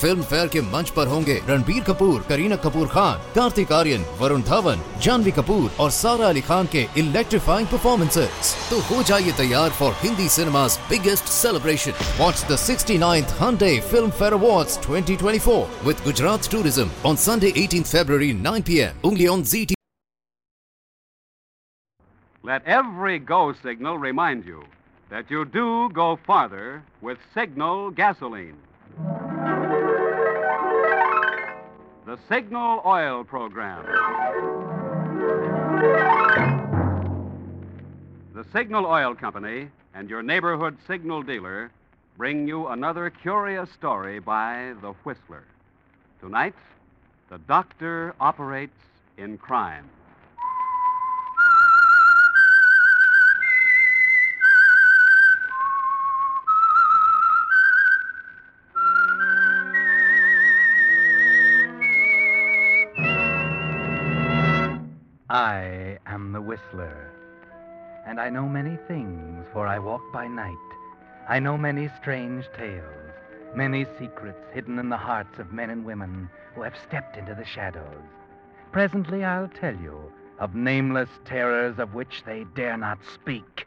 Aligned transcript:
Film 0.00 0.22
fair 0.22 0.48
के 0.48 0.60
मंच 0.72 0.90
पर 0.96 1.06
होंगे 1.06 1.34
रणबीर 1.48 1.82
कपूर, 1.84 2.20
करीना 2.28 2.56
कपूर 2.64 2.88
खान, 2.88 3.18
कार्तिक 3.34 3.72
आर्यन, 3.72 4.04
वरुण 4.20 4.42
धवन, 4.42 4.82
जानवी 5.02 5.30
कपूर 5.38 5.70
और 5.80 5.90
सारा 5.90 6.28
अली 6.28 6.40
खान 6.48 6.66
के 6.74 6.86
इलेक्ट्रीफाइंग 7.00 7.68
परफॉर्मेंसेस 7.68 8.54
तो 8.70 8.78
हो 8.88 9.02
जाइए 9.10 9.32
तैयार 9.38 9.70
for 9.80 9.92
Hindi 10.02 10.28
cinema 10.36 10.66
biggest 10.90 11.34
celebration 11.34 11.92
what 12.20 12.46
the 12.52 12.56
sixty 12.66 12.98
ninth 12.98 13.34
Filmfare 14.10 14.32
award 14.32 14.80
twenty 14.86 15.16
twenty 15.16 15.58
with 15.86 16.04
Gujarat 16.04 16.50
tourism 16.52 16.90
on 17.10 17.16
Sunday 17.26 17.52
eighteen 17.64 17.82
February 17.92 18.24
nine 18.48 18.62
P 18.70 18.78
M 18.86 19.06
उंगली 19.08 19.26
on 19.34 19.42
G 19.52 19.64
T 19.66 19.74
Let 22.44 22.66
every 22.66 23.18
go 23.18 23.52
signal 23.54 23.98
remind 23.98 24.46
you 24.46 24.62
that 25.10 25.30
you 25.30 25.44
do 25.44 25.88
go 25.92 26.06
farther 26.26 26.82
with 27.02 27.18
signal 27.34 27.90
gasoline. 27.92 28.56
The 32.10 32.18
Signal 32.28 32.82
Oil 32.84 33.22
Program. 33.22 33.86
The 38.34 38.44
Signal 38.52 38.84
Oil 38.84 39.14
Company 39.14 39.68
and 39.94 40.10
your 40.10 40.20
neighborhood 40.20 40.76
signal 40.88 41.22
dealer 41.22 41.70
bring 42.16 42.48
you 42.48 42.66
another 42.66 43.10
curious 43.10 43.70
story 43.70 44.18
by 44.18 44.74
The 44.82 44.90
Whistler. 45.04 45.44
Tonight, 46.20 46.56
the 47.28 47.38
doctor 47.38 48.16
operates 48.18 48.80
in 49.16 49.38
crime. 49.38 49.88
Whistler, 66.70 67.10
and 68.06 68.20
I 68.20 68.30
know 68.30 68.48
many 68.48 68.78
things, 68.86 69.44
for 69.52 69.66
I 69.66 69.78
walk 69.78 70.02
by 70.12 70.28
night. 70.28 70.56
I 71.28 71.40
know 71.40 71.56
many 71.58 71.88
strange 72.00 72.46
tales, 72.56 72.84
many 73.54 73.86
secrets 73.98 74.44
hidden 74.52 74.78
in 74.78 74.88
the 74.88 74.96
hearts 74.96 75.38
of 75.38 75.52
men 75.52 75.70
and 75.70 75.84
women 75.84 76.30
who 76.54 76.62
have 76.62 76.76
stepped 76.76 77.16
into 77.16 77.34
the 77.34 77.44
shadows. 77.44 78.02
Presently, 78.72 79.24
I'll 79.24 79.48
tell 79.48 79.74
you 79.74 80.12
of 80.38 80.54
nameless 80.54 81.10
terrors 81.24 81.78
of 81.78 81.94
which 81.94 82.22
they 82.24 82.44
dare 82.54 82.76
not 82.76 82.98
speak. 83.14 83.66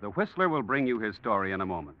The 0.00 0.10
Whistler 0.14 0.48
will 0.48 0.62
bring 0.62 0.86
you 0.86 0.98
his 0.98 1.16
story 1.16 1.52
in 1.52 1.60
a 1.60 1.66
moment. 1.66 1.98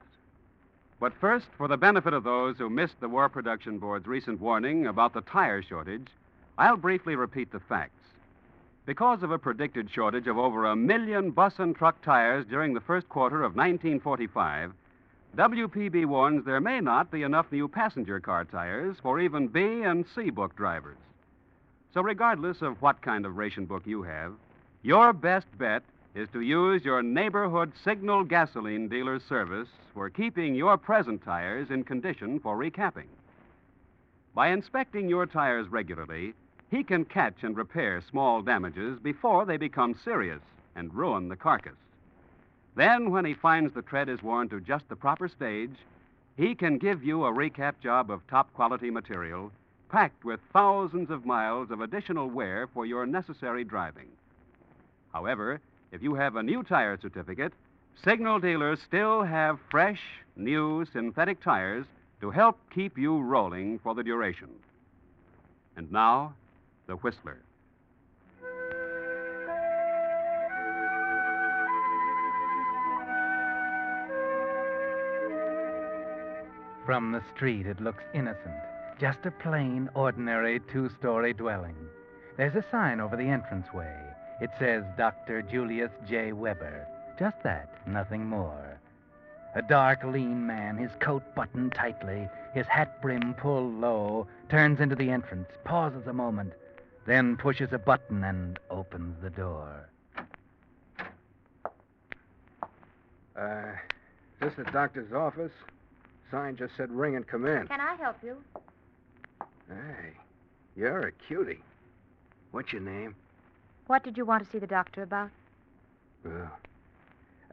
But 1.00 1.14
first, 1.20 1.46
for 1.56 1.68
the 1.68 1.76
benefit 1.76 2.12
of 2.12 2.24
those 2.24 2.56
who 2.58 2.68
missed 2.68 2.98
the 3.00 3.08
War 3.08 3.28
Production 3.28 3.78
Board's 3.78 4.06
recent 4.06 4.40
warning 4.40 4.86
about 4.86 5.12
the 5.12 5.20
tire 5.20 5.62
shortage, 5.62 6.08
I'll 6.56 6.76
briefly 6.76 7.14
repeat 7.14 7.52
the 7.52 7.60
facts. 7.60 7.92
Because 8.84 9.22
of 9.22 9.30
a 9.30 9.38
predicted 9.38 9.88
shortage 9.90 10.26
of 10.26 10.38
over 10.38 10.64
a 10.64 10.74
million 10.74 11.30
bus 11.30 11.58
and 11.58 11.76
truck 11.76 12.02
tires 12.02 12.46
during 12.46 12.74
the 12.74 12.80
first 12.80 13.08
quarter 13.08 13.44
of 13.44 13.54
1945, 13.54 14.72
WPB 15.36 16.06
warns 16.06 16.44
there 16.44 16.60
may 16.60 16.80
not 16.80 17.10
be 17.12 17.22
enough 17.22 17.52
new 17.52 17.68
passenger 17.68 18.18
car 18.18 18.44
tires 18.44 18.96
for 19.00 19.20
even 19.20 19.46
B 19.46 19.82
and 19.82 20.04
C 20.14 20.30
book 20.30 20.56
drivers. 20.56 20.96
So, 21.94 22.00
regardless 22.00 22.60
of 22.60 22.80
what 22.82 23.02
kind 23.02 23.24
of 23.24 23.36
ration 23.36 23.66
book 23.66 23.82
you 23.86 24.02
have, 24.02 24.32
your 24.82 25.12
best 25.12 25.46
bet 25.58 25.82
is 26.14 26.28
to 26.30 26.40
use 26.40 26.84
your 26.84 27.02
neighborhood 27.02 27.72
signal 27.84 28.24
gasoline 28.24 28.88
dealer's 28.88 29.22
service 29.24 29.68
for 29.94 30.10
keeping 30.10 30.54
your 30.54 30.76
present 30.76 31.22
tires 31.24 31.70
in 31.70 31.84
condition 31.84 32.40
for 32.40 32.56
recapping. 32.56 33.08
By 34.34 34.48
inspecting 34.48 35.08
your 35.08 35.26
tires 35.26 35.68
regularly, 35.68 36.34
he 36.70 36.82
can 36.82 37.04
catch 37.04 37.42
and 37.42 37.56
repair 37.56 38.00
small 38.00 38.42
damages 38.42 38.98
before 38.98 39.44
they 39.44 39.56
become 39.56 39.98
serious 40.04 40.42
and 40.76 40.94
ruin 40.94 41.28
the 41.28 41.36
carcass. 41.36 41.76
Then, 42.74 43.10
when 43.10 43.24
he 43.24 43.34
finds 43.34 43.74
the 43.74 43.82
tread 43.82 44.08
is 44.08 44.22
worn 44.22 44.48
to 44.50 44.60
just 44.60 44.88
the 44.88 44.96
proper 44.96 45.28
stage, 45.28 45.74
he 46.36 46.54
can 46.54 46.78
give 46.78 47.02
you 47.02 47.24
a 47.24 47.32
recap 47.32 47.74
job 47.82 48.10
of 48.10 48.26
top 48.28 48.52
quality 48.54 48.90
material 48.90 49.50
packed 49.88 50.24
with 50.24 50.38
thousands 50.52 51.10
of 51.10 51.26
miles 51.26 51.70
of 51.70 51.80
additional 51.80 52.28
wear 52.28 52.68
for 52.72 52.86
your 52.86 53.06
necessary 53.06 53.64
driving. 53.64 54.06
However, 55.12 55.60
if 55.92 56.02
you 56.02 56.14
have 56.14 56.36
a 56.36 56.42
new 56.42 56.62
tire 56.62 56.98
certificate, 57.00 57.52
signal 58.04 58.38
dealers 58.38 58.80
still 58.86 59.22
have 59.22 59.58
fresh, 59.70 60.00
new 60.36 60.84
synthetic 60.92 61.42
tires 61.42 61.86
to 62.20 62.30
help 62.30 62.58
keep 62.74 62.98
you 62.98 63.20
rolling 63.20 63.78
for 63.78 63.94
the 63.94 64.02
duration. 64.02 64.48
And 65.76 65.90
now, 65.90 66.34
the 66.86 66.94
Whistler. 66.94 67.38
From 76.84 77.12
the 77.12 77.22
street, 77.34 77.66
it 77.66 77.80
looks 77.80 78.02
innocent. 78.14 78.56
Just 78.98 79.18
a 79.26 79.30
plain, 79.30 79.90
ordinary 79.94 80.60
two 80.72 80.88
story 80.98 81.34
dwelling. 81.34 81.76
There's 82.36 82.56
a 82.56 82.64
sign 82.70 82.98
over 82.98 83.14
the 83.14 83.28
entranceway. 83.28 83.94
It 84.40 84.50
says 84.58 84.84
Dr. 84.96 85.42
Julius 85.42 85.90
J. 86.08 86.32
Weber. 86.32 86.86
Just 87.18 87.42
that, 87.42 87.68
nothing 87.86 88.24
more. 88.24 88.78
A 89.54 89.62
dark, 89.62 90.04
lean 90.04 90.46
man, 90.46 90.76
his 90.76 90.90
coat 91.00 91.22
buttoned 91.34 91.72
tightly, 91.72 92.28
his 92.54 92.66
hat 92.66 93.02
brim 93.02 93.34
pulled 93.34 93.74
low, 93.74 94.28
turns 94.48 94.78
into 94.78 94.94
the 94.94 95.10
entrance, 95.10 95.48
pauses 95.64 96.06
a 96.06 96.12
moment, 96.12 96.52
then 97.06 97.36
pushes 97.36 97.72
a 97.72 97.78
button 97.78 98.22
and 98.22 98.58
opens 98.70 99.16
the 99.22 99.30
door. 99.30 99.88
Uh, 103.34 103.72
is 104.40 104.40
this 104.40 104.52
the 104.56 104.70
doctor's 104.70 105.12
office? 105.12 105.52
Sign 106.30 106.56
just 106.56 106.76
said 106.76 106.90
ring 106.92 107.16
and 107.16 107.26
come 107.26 107.46
in. 107.46 107.66
Can 107.66 107.80
I 107.80 107.96
help 107.96 108.16
you? 108.22 108.36
Hey, 109.68 110.12
you're 110.76 111.08
a 111.08 111.12
cutie. 111.26 111.62
What's 112.52 112.72
your 112.72 112.82
name? 112.82 113.14
What 113.88 114.04
did 114.04 114.18
you 114.18 114.26
want 114.26 114.44
to 114.44 114.50
see 114.50 114.58
the 114.58 114.66
doctor 114.66 115.02
about? 115.02 115.30
Well, 116.22 116.50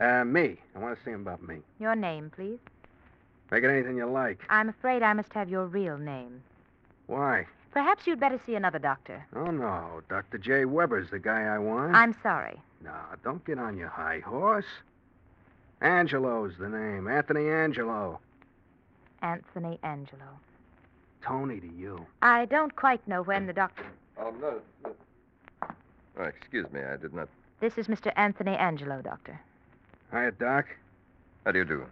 uh, 0.01 0.25
me. 0.25 0.57
I 0.75 0.79
want 0.79 0.97
to 0.97 1.03
see 1.03 1.12
him 1.12 1.22
about 1.22 1.41
me. 1.41 1.59
Your 1.79 1.96
name, 1.96 2.29
please. 2.29 2.59
Make 3.51 3.63
it 3.63 3.69
anything 3.69 3.96
you 3.96 4.06
like. 4.06 4.41
I'm 4.50 4.68
afraid 4.68 5.01
I 5.01 5.13
must 5.13 5.31
have 5.34 5.50
your 5.50 5.66
real 5.66 5.97
name. 5.97 6.44
Why? 7.07 7.45
Perhaps 7.72 8.06
you'd 8.06 8.19
better 8.19 8.40
see 8.45 8.56
another 8.56 8.79
doctor. 8.79 9.25
Oh, 9.34 9.50
no. 9.50 10.01
Dr. 10.09 10.38
J. 10.38 10.66
Weber's 10.66 11.09
the 11.09 11.19
guy 11.19 11.44
I 11.44 11.57
want. 11.57 11.95
I'm 11.95 12.13
sorry. 12.22 12.59
No, 12.84 12.94
don't 13.24 13.44
get 13.45 13.57
on 13.57 13.78
your 13.78 13.90
high 13.90 14.19
horse. 14.19 14.66
Angelo's 15.79 16.53
the 16.59 16.68
name. 16.68 17.07
Anthony 17.07 17.50
Angelo. 17.50 18.19
Anthony 19.22 19.79
Angelo. 19.84 20.40
Tony 21.22 21.62
to 21.62 21.68
you. 21.68 22.06
I 22.22 22.44
don't 22.45 22.75
quite 22.75 23.07
know 23.07 23.22
when 23.24 23.47
the 23.47 23.53
doctor. 23.53 23.85
Oh, 24.19 24.34
no. 24.41 24.62
Oh, 26.18 26.24
excuse 26.24 26.72
me, 26.72 26.81
I 26.81 26.98
did 26.98 27.14
not. 27.14 27.28
This 27.59 27.78
is 27.78 27.88
Mr. 27.88 28.12
Anthony 28.16 28.56
Angelo, 28.56 29.02
Doctor. 29.02 29.40
Hiya, 30.12 30.31
Doc. 30.34 30.66
How 31.46 31.52
do 31.52 31.59
you 31.59 31.66
do? 31.66 31.86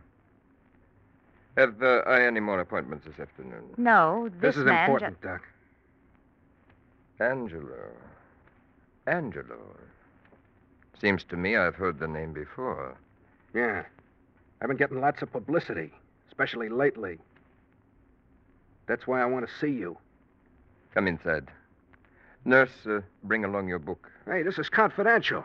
Have 1.57 1.81
uh, 1.83 2.01
I 2.07 2.21
any 2.21 2.39
more 2.39 2.59
appointments 2.59 3.05
this 3.05 3.19
afternoon? 3.19 3.63
No, 3.77 4.29
this, 4.29 4.41
This 4.41 4.57
is 4.57 4.65
man. 4.65 4.83
important, 4.85 5.21
Doc. 5.21 5.41
Angelo. 7.19 7.89
Angelo. 9.07 9.57
Seems 10.99 11.23
to 11.25 11.35
me 11.37 11.55
I've 11.57 11.75
heard 11.75 11.99
the 11.99 12.07
name 12.07 12.33
before. 12.33 12.95
Yeah. 13.53 13.83
I've 14.61 14.67
been 14.69 14.77
getting 14.77 15.01
lots 15.01 15.21
of 15.21 15.31
publicity, 15.31 15.91
especially 16.29 16.69
lately. 16.69 17.19
That's 18.87 19.05
why 19.05 19.21
I 19.21 19.25
want 19.25 19.47
to 19.47 19.53
see 19.59 19.71
you. 19.71 19.97
Come 20.93 21.07
inside. 21.07 21.49
Nurse, 22.45 22.85
uh, 22.87 23.01
bring 23.23 23.45
along 23.45 23.67
your 23.67 23.79
book. 23.79 24.09
Hey, 24.25 24.41
this 24.41 24.57
is 24.57 24.69
confidential. 24.69 25.43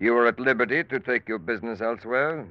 You 0.00 0.16
are 0.16 0.26
at 0.26 0.40
liberty 0.40 0.82
to 0.84 1.00
take 1.00 1.28
your 1.28 1.38
business 1.38 1.80
elsewhere. 1.80 2.46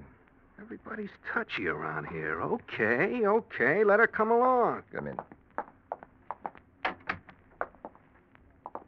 Everybody's 0.60 1.10
touchy 1.32 1.68
around 1.68 2.08
here. 2.08 2.42
Okay, 2.42 3.26
okay. 3.26 3.84
Let 3.84 4.00
her 4.00 4.08
come 4.08 4.32
along. 4.32 4.84
Come 4.94 5.08
in. 5.08 5.18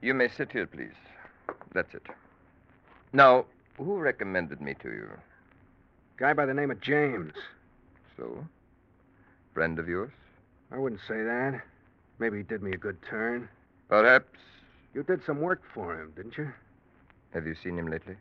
You 0.01 0.13
may 0.13 0.29
sit 0.29 0.51
here, 0.51 0.65
please. 0.65 0.95
That's 1.73 1.93
it. 1.93 2.07
Now, 3.11 3.45
who 3.77 3.97
recommended 3.97 4.61
me 4.61 4.73
to 4.81 4.89
you? 4.89 5.09
Guy 6.15 6.33
by 6.33 6.45
the 6.45 6.53
name 6.53 6.71
of 6.71 6.79
James. 6.79 7.33
So? 8.15 8.45
Friend 9.53 9.77
of 9.77 9.87
yours? 9.87 10.11
I 10.71 10.77
wouldn't 10.77 11.01
say 11.07 11.21
that. 11.23 11.61
Maybe 12.19 12.37
he 12.37 12.43
did 12.43 12.63
me 12.63 12.71
a 12.71 12.77
good 12.77 12.97
turn. 13.07 13.49
Perhaps. 13.89 14.39
You 14.93 15.03
did 15.03 15.23
some 15.25 15.39
work 15.39 15.61
for 15.73 15.99
him, 15.99 16.13
didn't 16.15 16.37
you? 16.37 16.51
Have 17.33 17.45
you 17.45 17.55
seen 17.63 17.77
him 17.77 17.87
lately? 17.87 18.15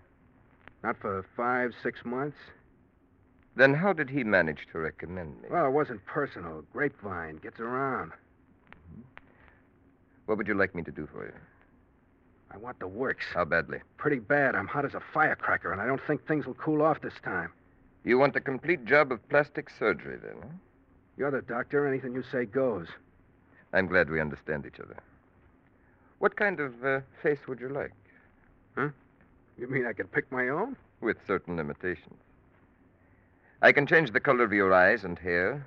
Not 0.82 0.98
for 1.00 1.24
five, 1.36 1.72
six 1.82 2.04
months? 2.04 2.36
Then 3.56 3.72
how 3.72 3.92
did 3.92 4.10
he 4.10 4.22
manage 4.22 4.66
to 4.72 4.78
recommend 4.78 5.40
me? 5.42 5.48
Well, 5.50 5.66
it 5.66 5.70
wasn't 5.70 6.04
personal. 6.04 6.62
Grapevine 6.72 7.36
gets 7.36 7.58
around. 7.58 8.10
Mm-hmm. 8.10 9.02
What 10.26 10.36
would 10.36 10.46
you 10.46 10.54
like 10.54 10.74
me 10.74 10.82
to 10.82 10.90
do 10.90 11.08
for 11.10 11.24
you? 11.24 11.32
I 12.50 12.58
want 12.58 12.78
the 12.78 12.86
works. 12.86 13.24
How 13.32 13.44
badly? 13.44 13.80
Pretty 13.96 14.18
bad. 14.18 14.54
I'm 14.54 14.66
hot 14.66 14.84
as 14.84 14.94
a 14.94 15.02
firecracker, 15.12 15.72
and 15.72 15.80
I 15.80 15.86
don't 15.86 16.00
think 16.06 16.26
things 16.26 16.46
will 16.46 16.54
cool 16.54 16.82
off 16.82 17.00
this 17.00 17.14
time. 17.24 17.50
You 18.04 18.18
want 18.18 18.36
a 18.36 18.40
complete 18.40 18.84
job 18.84 19.10
of 19.10 19.26
plastic 19.28 19.70
surgery, 19.70 20.18
then? 20.22 20.36
Huh? 20.40 20.48
You're 21.16 21.30
the 21.30 21.42
doctor. 21.42 21.86
Anything 21.86 22.14
you 22.14 22.22
say 22.30 22.44
goes. 22.44 22.86
I'm 23.72 23.86
glad 23.86 24.10
we 24.10 24.20
understand 24.20 24.64
each 24.66 24.78
other. 24.78 24.96
What 26.18 26.36
kind 26.36 26.60
of 26.60 26.84
uh, 26.84 27.00
face 27.22 27.46
would 27.46 27.60
you 27.60 27.68
like? 27.68 27.92
Huh? 28.76 28.88
You 29.58 29.68
mean 29.68 29.86
I 29.86 29.92
could 29.92 30.10
pick 30.12 30.30
my 30.32 30.48
own? 30.48 30.76
With 31.00 31.18
certain 31.26 31.56
limitations. 31.56 32.20
I 33.62 33.72
can 33.72 33.86
change 33.86 34.12
the 34.12 34.20
color 34.20 34.44
of 34.44 34.52
your 34.52 34.72
eyes 34.72 35.04
and 35.04 35.18
hair. 35.18 35.66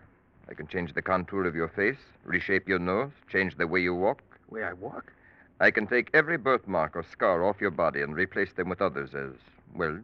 I 0.50 0.54
can 0.54 0.68
change 0.68 0.94
the 0.94 1.02
contour 1.02 1.46
of 1.46 1.56
your 1.56 1.68
face, 1.68 2.00
reshape 2.24 2.68
your 2.68 2.80
nose, 2.80 3.12
change 3.32 3.58
the 3.58 3.68
way 3.68 3.82
you 3.82 3.94
walk. 3.94 4.24
The 4.48 4.56
way 4.56 4.64
I 4.64 4.74
walk? 4.74 5.14
I 5.60 5.70
can 5.70 5.86
take 5.86 6.10
every 6.14 6.38
birthmark 6.38 6.96
or 6.96 7.04
scar 7.04 7.44
off 7.46 7.62
your 7.62 7.72
body 7.72 8.02
and 8.02 8.16
replace 8.16 8.54
them 8.54 8.70
with 8.70 8.82
others 8.82 9.14
as, 9.14 9.34
well, 9.76 10.00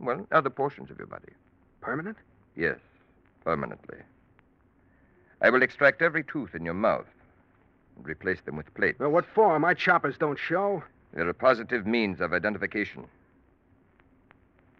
well, 0.00 0.26
other 0.32 0.50
portions 0.50 0.90
of 0.90 0.98
your 0.98 1.06
body. 1.06 1.32
Permanent? 1.80 2.16
Yes, 2.56 2.78
permanently. 3.44 3.98
I 5.40 5.50
will 5.50 5.62
extract 5.62 6.02
every 6.02 6.24
tooth 6.24 6.54
in 6.54 6.64
your 6.64 6.74
mouth 6.74 7.06
and 7.98 8.08
replace 8.08 8.40
them 8.42 8.56
with 8.56 8.72
plates. 8.74 8.98
Well, 8.98 9.10
what 9.10 9.26
for? 9.26 9.58
My 9.58 9.74
choppers 9.74 10.16
don't 10.16 10.38
show. 10.38 10.82
They're 11.12 11.28
a 11.28 11.34
positive 11.34 11.86
means 11.86 12.20
of 12.20 12.32
identification. 12.32 13.04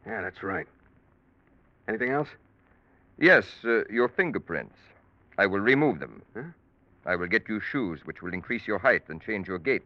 Yeah, 0.06 0.22
that's 0.22 0.42
right. 0.42 0.66
Anything 1.88 2.10
else? 2.10 2.28
Yes, 3.18 3.46
uh, 3.64 3.84
your 3.90 4.08
fingerprints. 4.08 4.76
I 5.38 5.46
will 5.46 5.60
remove 5.60 6.00
them. 6.00 6.22
Huh? 6.34 6.42
I 7.06 7.16
will 7.16 7.26
get 7.26 7.48
you 7.48 7.60
shoes 7.60 8.00
which 8.04 8.22
will 8.22 8.34
increase 8.34 8.66
your 8.66 8.78
height 8.78 9.02
and 9.08 9.20
change 9.20 9.48
your 9.48 9.58
gait. 9.58 9.82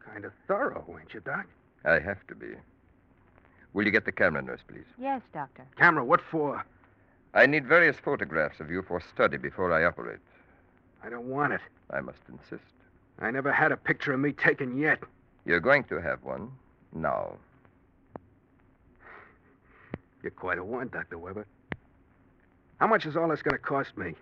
Kind 0.00 0.24
of 0.24 0.32
thorough, 0.46 0.84
ain't 1.00 1.14
you, 1.14 1.20
Doc? 1.20 1.46
I 1.84 1.98
have 1.98 2.26
to 2.28 2.34
be. 2.34 2.54
Will 3.72 3.84
you 3.84 3.90
get 3.90 4.04
the 4.04 4.12
camera, 4.12 4.40
nurse, 4.40 4.60
please? 4.66 4.84
Yes, 4.98 5.20
Doctor. 5.32 5.64
Camera, 5.76 6.04
what 6.04 6.20
for? 6.20 6.64
I 7.34 7.46
need 7.46 7.66
various 7.66 7.96
photographs 7.96 8.60
of 8.60 8.70
you 8.70 8.82
for 8.82 9.00
study 9.00 9.36
before 9.36 9.72
I 9.72 9.84
operate. 9.84 10.20
I 11.04 11.10
don't 11.10 11.26
want 11.26 11.52
it. 11.52 11.60
I 11.90 12.00
must 12.00 12.20
insist. 12.28 12.64
I 13.18 13.30
never 13.30 13.52
had 13.52 13.72
a 13.72 13.76
picture 13.76 14.14
of 14.14 14.20
me 14.20 14.32
taken 14.32 14.78
yet. 14.78 15.00
You're 15.44 15.60
going 15.60 15.84
to 15.84 16.00
have 16.00 16.22
one 16.22 16.50
now. 16.94 17.34
You're 20.22 20.30
quite 20.30 20.58
a 20.58 20.64
one, 20.64 20.88
Dr. 20.88 21.18
Weber. 21.18 21.46
How 22.78 22.86
much 22.86 23.04
is 23.04 23.16
all 23.16 23.28
this 23.28 23.42
going 23.42 23.56
to 23.56 23.62
cost 23.62 23.96
me? 23.98 24.14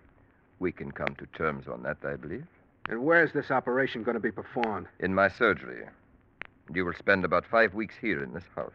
We 0.59 0.71
can 0.71 0.91
come 0.91 1.15
to 1.17 1.25
terms 1.27 1.67
on 1.67 1.83
that, 1.83 1.97
I 2.03 2.17
believe. 2.17 2.45
And 2.89 3.05
where's 3.05 3.31
this 3.31 3.49
operation 3.49 4.03
going 4.03 4.15
to 4.15 4.19
be 4.19 4.31
performed? 4.31 4.87
In 4.99 5.15
my 5.15 5.29
surgery. 5.29 5.85
You 6.73 6.85
will 6.85 6.93
spend 6.93 7.23
about 7.23 7.45
five 7.45 7.73
weeks 7.73 7.95
here 7.99 8.21
in 8.21 8.33
this 8.33 8.43
house. 8.55 8.71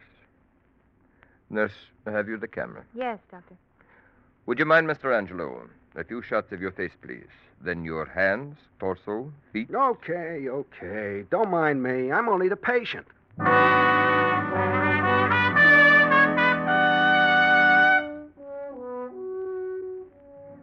Nurse, 1.50 1.72
have 2.06 2.28
you 2.28 2.38
the 2.38 2.48
camera? 2.48 2.84
Yes, 2.94 3.18
Doctor. 3.30 3.56
Would 4.46 4.58
you 4.58 4.64
mind, 4.64 4.86
Mr. 4.86 5.16
Angelo? 5.16 5.68
A 5.98 6.04
few 6.04 6.22
shots 6.22 6.52
of 6.52 6.60
your 6.60 6.70
face, 6.70 6.92
please. 7.02 7.26
Then 7.60 7.82
your 7.82 8.04
hands, 8.04 8.56
torso, 8.78 9.32
feet. 9.52 9.68
Okay, 9.74 10.48
okay. 10.48 11.24
Don't 11.28 11.50
mind 11.50 11.82
me. 11.82 12.12
I'm 12.12 12.28
only 12.28 12.48
the 12.48 12.54
patient. 12.54 13.04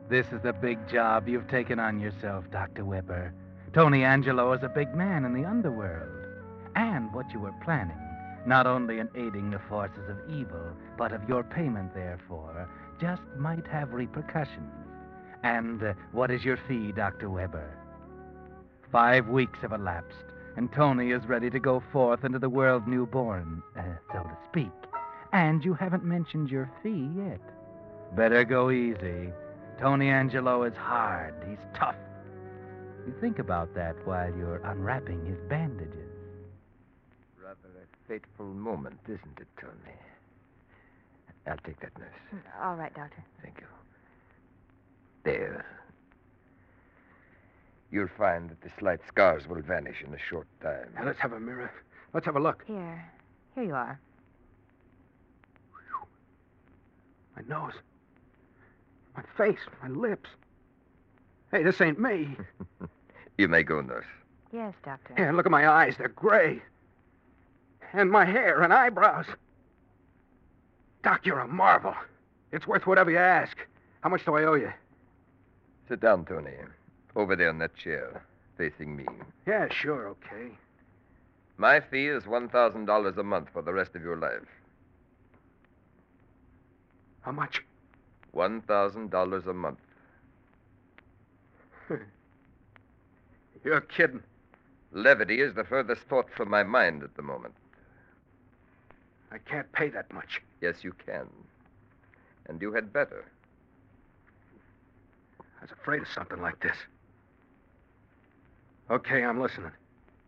This 0.08 0.28
is 0.32 0.46
a 0.46 0.54
big 0.54 0.88
job 0.88 1.28
you've 1.28 1.50
taken 1.50 1.80
on 1.80 2.00
yourself, 2.00 2.50
Dr. 2.50 2.86
Weber. 2.86 3.34
Tony 3.74 4.06
Angelo 4.06 4.54
is 4.54 4.64
a 4.64 4.70
big 4.70 4.96
man 4.96 5.26
in 5.26 5.34
the 5.34 5.44
underworld. 5.44 6.16
And 6.78 7.14
what 7.14 7.30
you 7.34 7.42
were 7.42 7.56
planning, 7.62 8.00
not 8.46 8.68
only 8.68 9.00
in 9.00 9.10
aiding 9.16 9.50
the 9.50 9.60
forces 9.68 10.08
of 10.08 10.18
evil, 10.30 10.72
but 10.98 11.12
of 11.12 11.28
your 11.28 11.44
payment, 11.44 11.94
therefore, 11.94 12.70
just 13.02 13.24
might 13.38 13.68
have 13.68 13.92
repercussions. 13.92 14.85
And 15.46 15.84
uh, 15.84 15.94
what 16.12 16.32
is 16.32 16.44
your 16.44 16.58
fee, 16.68 16.92
Dr. 16.92 17.30
Weber? 17.30 17.70
Five 18.92 19.28
weeks 19.28 19.60
have 19.62 19.74
elapsed, 19.74 20.26
and 20.58 20.74
Tony 20.74 21.12
is 21.12 21.24
ready 21.28 21.52
to 21.52 21.60
go 21.60 21.84
forth 21.92 22.24
into 22.24 22.40
the 22.40 22.50
world 22.50 22.88
newborn, 22.88 23.62
uh, 23.78 23.84
so 24.12 24.24
to 24.24 24.38
speak. 24.50 24.72
And 25.34 25.64
you 25.64 25.76
haven't 25.76 26.04
mentioned 26.04 26.50
your 26.50 26.72
fee 26.82 27.10
yet. 27.16 27.42
Better 28.16 28.44
go 28.44 28.72
easy. 28.72 29.30
Tony 29.80 30.10
Angelo 30.10 30.64
is 30.64 30.74
hard. 30.76 31.36
He's 31.48 31.60
tough. 31.76 31.96
You 33.06 33.14
think 33.22 33.38
about 33.38 33.76
that 33.76 33.96
while 34.08 34.36
you're 34.36 34.62
unwrapping 34.66 35.28
his 35.28 35.38
bandages. 35.48 36.10
Rather 37.40 37.70
a 37.78 38.08
fateful 38.08 38.48
moment, 38.48 38.98
isn't 39.06 39.40
it, 39.40 39.48
Tony? 39.62 39.96
I'll 41.46 41.58
take 41.58 41.80
that, 41.82 41.96
nurse. 42.00 42.42
All 42.64 42.76
right, 42.76 42.96
Doctor. 42.96 43.24
Thank 43.44 43.60
you. 43.60 43.68
There. 45.26 45.66
You'll 47.92 48.08
find 48.18 48.50
that 48.50 48.62
the 48.62 48.70
slight 48.80 49.00
scars 49.08 49.48
will 49.48 49.62
vanish 49.62 50.04
in 50.06 50.14
a 50.14 50.20
short 50.20 50.48
time. 50.62 50.94
Now, 50.96 51.06
let's 51.06 51.20
have 51.20 51.34
a 51.34 51.40
mirror. 51.40 51.72
Let's 52.14 52.26
have 52.28 52.36
a 52.36 52.40
look. 52.40 52.64
Here. 52.68 53.12
Here 53.56 53.64
you 53.64 53.74
are. 53.74 54.00
My 57.36 57.42
nose. 57.48 57.74
My 59.18 59.24
face. 59.36 59.60
My 59.82 59.90
lips. 59.90 60.30
Hey, 61.52 61.64
this 61.64 61.82
ain't 61.82 62.00
me. 62.00 62.38
you 63.38 63.48
may 63.48 63.64
go, 63.64 63.82
nurse. 63.82 64.06
Yes, 64.54 64.74
Doctor. 64.84 65.16
Here, 65.18 65.32
look 65.34 65.46
at 65.46 65.52
my 65.52 65.68
eyes. 65.68 65.96
They're 65.98 66.08
gray. 66.10 66.62
And 67.94 68.12
my 68.12 68.26
hair 68.26 68.62
and 68.62 68.72
eyebrows. 68.72 69.26
Doc, 71.04 71.26
you're 71.26 71.40
a 71.40 71.48
marvel. 71.48 71.96
It's 72.52 72.68
worth 72.68 72.86
whatever 72.86 73.10
you 73.10 73.18
ask. 73.18 73.58
How 74.02 74.10
much 74.10 74.24
do 74.24 74.36
I 74.36 74.44
owe 74.44 74.54
you? 74.54 74.72
Sit 75.88 76.00
down, 76.00 76.26
Tony. 76.26 76.52
Over 77.16 77.36
there 77.36 77.50
in 77.50 77.60
that 77.60 77.76
chair, 77.76 78.24
facing 78.58 78.96
me. 78.96 79.06
Yeah, 79.48 79.68
sure, 79.72 80.08
okay. 80.08 80.52
My 81.58 81.80
fee 81.80 82.08
is 82.08 82.24
$1,000 82.24 83.18
a 83.18 83.24
month 83.24 83.50
for 83.54 83.62
the 83.62 83.74
rest 83.74 83.96
of 83.96 84.04
your 84.04 84.18
life. 84.18 84.48
How 87.22 87.32
much? 87.32 87.64
$1,000 88.36 89.48
a 89.48 89.54
month. 89.54 89.80
You're 93.64 93.82
kidding. 93.82 94.24
Levity 94.92 95.42
is 95.42 95.54
the 95.54 95.64
furthest 95.64 96.02
thought 96.04 96.30
from 96.36 96.50
my 96.50 96.64
mind 96.64 97.04
at 97.04 97.16
the 97.16 97.22
moment. 97.22 97.54
I 99.32 99.38
can't 99.40 99.72
pay 99.72 99.90
that 99.90 100.12
much. 100.14 100.42
Yes, 100.62 100.84
you 100.84 100.94
can. 101.06 101.28
And 102.48 102.62
you 102.62 102.74
had 102.74 102.94
better. 102.94 103.26
I 105.66 105.68
was 105.68 105.80
afraid 105.82 106.02
of 106.04 106.08
something 106.10 106.42
like 106.44 106.60
this. 106.60 106.78
Okay, 108.92 109.24
I'm 109.24 109.42
listening. 109.42 109.72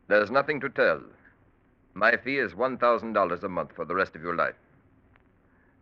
There's 0.07 0.31
nothing 0.31 0.59
to 0.61 0.69
tell. 0.69 0.99
My 1.93 2.17
fee 2.17 2.39
is 2.39 2.53
$1,000 2.53 3.43
a 3.43 3.49
month 3.49 3.71
for 3.75 3.85
the 3.85 3.93
rest 3.93 4.15
of 4.15 4.23
your 4.23 4.35
life. 4.35 4.55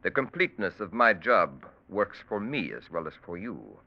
The 0.04 0.12
completeness 0.12 0.82
of 0.82 0.92
my 0.92 1.14
job 1.14 1.66
works 1.88 2.18
for 2.28 2.42
me 2.42 2.74
as 2.74 2.92
well 2.92 3.08
as 3.08 3.14
for 3.26 3.38
you. 3.38 3.80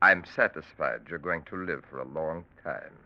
I'm 0.00 0.24
satisfied 0.24 1.02
you're 1.10 1.18
going 1.18 1.42
to 1.50 1.62
live 1.66 1.84
for 1.90 1.98
a 1.98 2.08
long 2.08 2.46
time. 2.64 2.96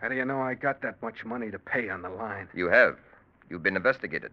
How 0.00 0.06
do 0.06 0.14
you 0.14 0.24
know 0.24 0.40
I 0.40 0.54
got 0.54 0.82
that 0.82 1.02
much 1.02 1.24
money 1.24 1.50
to 1.50 1.58
pay 1.58 1.88
on 1.88 2.02
the 2.02 2.10
line? 2.10 2.48
You 2.54 2.68
have. 2.68 2.96
You've 3.50 3.64
been 3.64 3.74
investigated. 3.74 4.32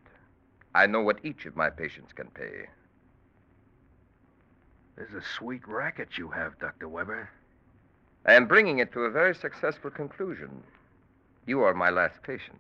I 0.76 0.86
know 0.86 1.02
what 1.02 1.26
each 1.26 1.48
of 1.48 1.56
my 1.56 1.72
patients 1.72 2.14
can 2.14 2.28
pay. 2.28 2.68
There's 5.00 5.14
a 5.14 5.26
sweet 5.26 5.66
racket 5.66 6.18
you 6.18 6.28
have, 6.32 6.60
Dr. 6.60 6.90
Weber. 6.90 7.30
I 8.26 8.34
am 8.34 8.48
bringing 8.48 8.80
it 8.80 8.92
to 8.92 9.06
a 9.06 9.10
very 9.10 9.34
successful 9.34 9.90
conclusion. 9.90 10.62
You 11.46 11.62
are 11.62 11.74
my 11.74 11.90
last 11.90 12.22
patient. 12.22 12.60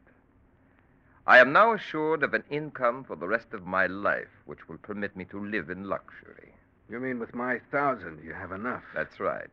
I 1.27 1.39
am 1.39 1.51
now 1.51 1.73
assured 1.73 2.23
of 2.23 2.33
an 2.33 2.45
income 2.49 3.03
for 3.03 3.17
the 3.17 3.27
rest 3.27 3.53
of 3.53 3.67
my 3.67 3.87
life, 3.87 4.29
which 4.45 4.69
will 4.69 4.77
permit 4.77 5.17
me 5.17 5.25
to 5.25 5.45
live 5.45 5.69
in 5.69 5.89
luxury. 5.89 6.53
You 6.89 7.01
mean 7.01 7.19
with 7.19 7.35
my 7.35 7.59
thousand, 7.71 8.23
you 8.23 8.31
have 8.31 8.53
enough? 8.53 8.83
That's 8.95 9.19
right. 9.19 9.51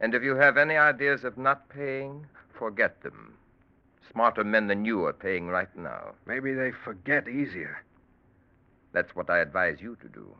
And 0.00 0.14
if 0.14 0.22
you 0.22 0.36
have 0.36 0.58
any 0.58 0.76
ideas 0.76 1.24
of 1.24 1.38
not 1.38 1.70
paying, 1.70 2.26
forget 2.52 3.00
them. 3.00 3.38
Smarter 4.12 4.44
men 4.44 4.66
than 4.66 4.84
you 4.84 5.06
are 5.06 5.14
paying 5.14 5.48
right 5.48 5.74
now. 5.74 6.12
Maybe 6.26 6.52
they 6.52 6.72
forget 6.72 7.26
easier. 7.26 7.82
That's 8.92 9.16
what 9.16 9.30
I 9.30 9.38
advise 9.38 9.80
you 9.80 9.96
to 10.02 10.08
do. 10.08 10.36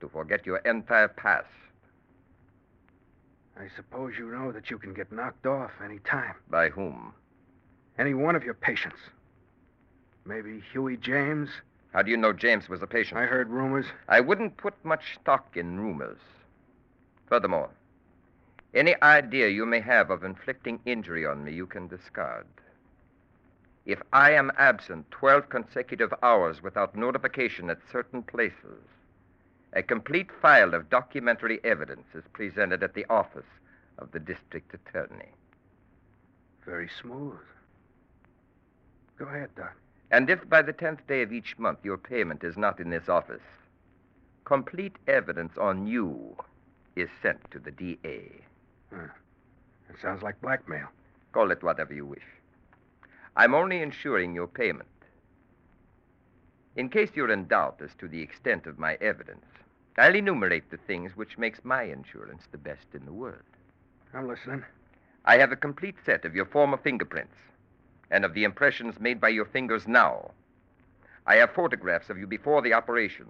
To 0.00 0.08
forget 0.08 0.46
your 0.46 0.58
entire 0.58 1.08
past. 1.08 1.48
I 3.58 3.66
suppose 3.74 4.14
you 4.16 4.30
know 4.30 4.52
that 4.52 4.70
you 4.70 4.78
can 4.78 4.94
get 4.94 5.10
knocked 5.10 5.46
off 5.46 5.72
any 5.84 5.98
time. 5.98 6.34
By 6.48 6.68
whom? 6.68 7.12
Any 7.98 8.14
one 8.14 8.36
of 8.36 8.44
your 8.44 8.54
patients. 8.54 9.00
Maybe 10.24 10.62
Huey 10.72 10.96
James. 10.96 11.48
How 11.92 12.02
do 12.02 12.10
you 12.10 12.16
know 12.16 12.32
James 12.32 12.68
was 12.68 12.82
a 12.82 12.86
patient? 12.86 13.18
I 13.18 13.26
heard 13.26 13.48
rumors. 13.48 13.86
I 14.08 14.20
wouldn't 14.20 14.56
put 14.56 14.74
much 14.84 15.14
stock 15.20 15.56
in 15.56 15.80
rumors. 15.80 16.20
Furthermore, 17.26 17.70
any 18.74 18.94
idea 19.02 19.48
you 19.48 19.66
may 19.66 19.80
have 19.80 20.10
of 20.10 20.22
inflicting 20.22 20.78
injury 20.84 21.26
on 21.26 21.44
me, 21.44 21.52
you 21.52 21.66
can 21.66 21.88
discard. 21.88 22.46
If 23.86 24.00
I 24.12 24.32
am 24.32 24.52
absent 24.58 25.10
12 25.10 25.48
consecutive 25.48 26.12
hours 26.22 26.62
without 26.62 26.94
notification 26.94 27.70
at 27.70 27.78
certain 27.90 28.22
places, 28.22 28.84
a 29.72 29.82
complete 29.82 30.30
file 30.40 30.74
of 30.74 30.90
documentary 30.90 31.60
evidence 31.64 32.06
is 32.14 32.24
presented 32.32 32.82
at 32.82 32.94
the 32.94 33.06
office 33.10 33.46
of 33.98 34.10
the 34.12 34.20
district 34.20 34.74
attorney. 34.74 35.32
Very 36.64 36.88
smooth. 37.00 37.38
Go 39.18 39.26
ahead, 39.26 39.50
Doc. 39.56 39.74
And 40.10 40.30
if 40.30 40.48
by 40.48 40.62
the 40.62 40.72
10th 40.72 41.06
day 41.06 41.22
of 41.22 41.32
each 41.32 41.58
month 41.58 41.80
your 41.82 41.98
payment 41.98 42.44
is 42.44 42.56
not 42.56 42.80
in 42.80 42.90
this 42.90 43.08
office, 43.08 43.42
complete 44.44 44.96
evidence 45.06 45.58
on 45.58 45.86
you 45.86 46.36
is 46.96 47.10
sent 47.22 47.50
to 47.50 47.58
the 47.58 47.70
DA. 47.70 48.30
It 48.92 49.96
sounds 50.00 50.22
like 50.22 50.40
blackmail. 50.40 50.88
Call 51.32 51.50
it 51.50 51.62
whatever 51.62 51.92
you 51.92 52.06
wish. 52.06 52.24
I'm 53.36 53.54
only 53.54 53.82
ensuring 53.82 54.34
your 54.34 54.46
payment. 54.46 54.88
In 56.78 56.88
case 56.88 57.10
you're 57.16 57.32
in 57.32 57.48
doubt 57.48 57.80
as 57.82 57.90
to 57.98 58.06
the 58.06 58.22
extent 58.22 58.68
of 58.68 58.78
my 58.78 58.94
evidence, 59.00 59.44
I'll 59.96 60.14
enumerate 60.14 60.70
the 60.70 60.76
things 60.76 61.16
which 61.16 61.36
makes 61.36 61.64
my 61.64 61.82
insurance 61.82 62.44
the 62.52 62.56
best 62.56 62.86
in 62.94 63.04
the 63.04 63.12
world. 63.12 63.42
I'm 64.14 64.28
listening. 64.28 64.62
I 65.24 65.38
have 65.38 65.50
a 65.50 65.56
complete 65.56 65.96
set 66.06 66.24
of 66.24 66.36
your 66.36 66.44
former 66.44 66.76
fingerprints 66.76 67.34
and 68.12 68.24
of 68.24 68.32
the 68.32 68.44
impressions 68.44 69.00
made 69.00 69.20
by 69.20 69.30
your 69.30 69.44
fingers 69.44 69.88
now. 69.88 70.30
I 71.26 71.34
have 71.38 71.50
photographs 71.50 72.10
of 72.10 72.18
you 72.18 72.28
before 72.28 72.62
the 72.62 72.74
operation, 72.74 73.26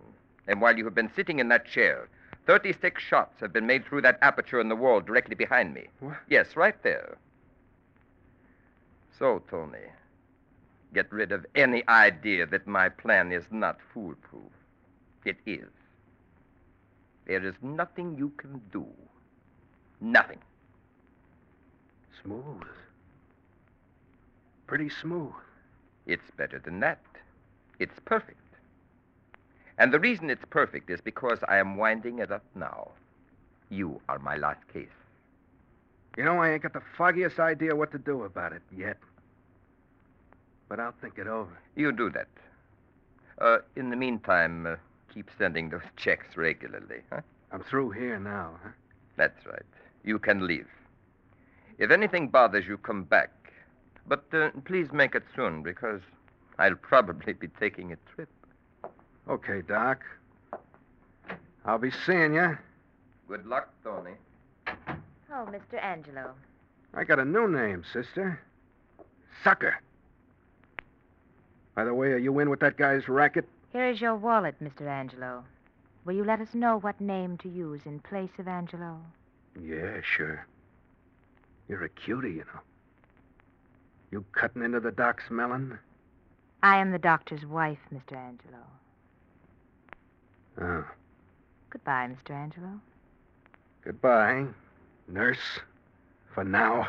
and 0.47 0.61
while 0.61 0.77
you 0.77 0.85
have 0.85 0.95
been 0.95 1.11
sitting 1.17 1.39
in 1.39 1.49
that 1.49 1.65
chair, 1.65 2.11
36 2.45 3.03
shots 3.03 3.41
have 3.41 3.55
been 3.55 3.67
made 3.67 3.87
through 3.87 4.03
that 4.03 4.19
aperture 4.21 4.61
in 4.61 4.69
the 4.69 4.77
wall 4.77 5.01
directly 5.01 5.35
behind 5.35 5.73
me. 5.73 5.87
What? 6.01 6.19
Yes, 6.29 6.55
right 6.55 6.81
there. 6.83 7.17
So, 9.19 9.43
Tony, 9.49 9.89
get 10.95 11.13
rid 11.13 11.33
of 11.33 11.47
any 11.55 11.87
idea 11.89 12.47
that 12.47 12.67
my 12.67 12.89
plan 12.89 13.33
is 13.33 13.45
not 13.51 13.79
foolproof. 13.93 14.53
It 15.25 15.37
is. 15.47 15.69
There 17.27 17.45
is 17.45 17.55
nothing 17.61 18.17
you 18.17 18.31
can 18.37 18.61
do. 18.73 18.87
Nothing. 20.01 20.39
Smooth. 22.23 22.65
Pretty 24.67 24.89
smooth. 24.89 25.33
It's 26.07 26.31
better 26.37 26.59
than 26.59 26.81
that. 26.81 27.01
It's 27.79 27.99
perfect. 28.05 28.41
And 29.77 29.93
the 29.93 30.01
reason 30.01 30.31
it's 30.31 30.45
perfect 30.51 30.91
is 30.91 31.01
because 31.01 31.39
I 31.47 31.59
am 31.59 31.77
winding 31.77 32.19
it 32.19 32.33
up 32.33 32.45
now. 32.55 32.91
You 33.71 34.01
are 34.09 34.19
my 34.19 34.37
last 34.37 34.67
case. 34.73 34.89
You 36.17 36.25
know, 36.25 36.39
I 36.43 36.51
ain't 36.51 36.63
got 36.63 36.73
the 36.73 36.83
foggiest 36.97 37.39
idea 37.39 37.77
what 37.77 37.93
to 37.93 37.99
do 37.99 38.25
about 38.25 38.53
it 38.53 38.63
yet. 38.77 38.99
But 40.69 40.81
I'll 40.81 40.95
think 41.01 41.19
it 41.19 41.27
over. 41.27 41.59
You 41.77 41.93
do 41.93 42.11
that. 42.11 42.29
Uh, 43.41 43.59
in 43.77 43.91
the 43.91 43.97
meantime, 43.97 44.67
uh, 44.67 44.77
keep 45.13 45.31
sending 45.39 45.71
those 45.71 45.83
checks 45.97 46.37
regularly, 46.37 47.03
huh? 47.11 47.21
I'm 47.53 47.63
through 47.63 47.91
here 47.91 48.19
now, 48.19 48.59
huh? 48.63 48.71
That's 49.17 49.47
right. 49.47 49.63
You 50.05 50.19
can 50.19 50.47
leave. 50.47 50.67
If 51.79 51.91
anything 51.91 52.29
bothers 52.29 52.67
you, 52.67 52.77
come 52.79 53.05
back. 53.05 53.31
But 54.07 54.25
uh, 54.33 54.51
please 54.65 54.89
make 54.93 55.15
it 55.15 55.25
soon, 55.35 55.63
because 55.63 56.01
I'll 56.59 56.75
probably 56.83 57.33
be 57.33 57.49
taking 57.61 57.93
a 57.93 57.97
trip. 58.15 58.29
Okay, 59.29 59.63
Doc. 59.67 60.03
I'll 61.65 61.79
be 61.79 61.91
seeing 62.07 62.35
you. 62.35 62.57
Good 63.29 63.47
luck, 63.47 63.69
Tony. 63.85 64.13
Oh, 64.67 65.47
Mr. 65.51 65.83
Angelo. 65.83 66.33
I 66.95 67.05
got 67.05 67.19
a 67.19 67.25
new 67.25 67.47
name, 67.47 67.85
sister. 67.93 68.41
Sucker. 69.45 69.79
By 71.79 71.85
the 71.85 71.95
way, 71.95 72.09
are 72.09 72.19
you 72.19 72.37
in 72.41 72.51
with 72.51 72.59
that 72.59 72.77
guy's 72.77 73.09
racket? 73.09 73.49
Here 73.73 73.89
is 73.89 74.01
your 74.01 74.17
wallet, 74.17 74.57
Mr. 74.61 74.89
Angelo. 74.89 75.45
Will 76.05 76.15
you 76.15 76.25
let 76.25 76.41
us 76.41 76.53
know 76.53 76.81
what 76.81 77.01
name 77.01 77.39
to 77.39 77.49
use 77.49 77.83
in 77.85 78.01
place 78.01 78.33
of 78.41 78.49
Angelo? 78.49 78.99
Yeah, 79.63 80.01
sure. 80.03 80.45
You're 81.69 81.85
a 81.85 81.89
cutie, 81.89 82.31
you 82.31 82.39
know. 82.53 82.61
You 84.11 84.25
cutting 84.33 84.65
into 84.65 84.81
the 84.81 84.91
doc's 84.91 85.31
melon? 85.31 85.79
I 86.65 86.79
am 86.79 86.91
the 86.91 86.99
doctor's 86.99 87.47
wife, 87.47 87.79
Mr. 87.95 88.17
Angelo. 88.17 88.65
Oh. 90.61 90.85
Goodbye, 91.71 92.09
Mr. 92.09 92.35
Angelo. 92.35 92.81
Goodbye, 93.85 94.47
nurse. 95.07 95.61
For 96.35 96.43
now. 96.43 96.89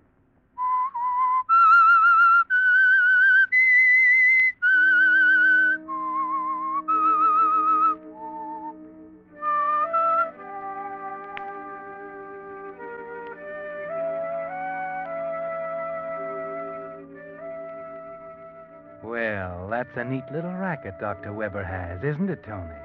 That's 19.93 20.07
a 20.07 20.09
neat 20.09 20.23
little 20.31 20.53
racket 20.53 20.99
Dr. 21.01 21.33
Weber 21.33 21.65
has, 21.65 22.01
isn't 22.01 22.29
it, 22.29 22.45
Tony? 22.45 22.79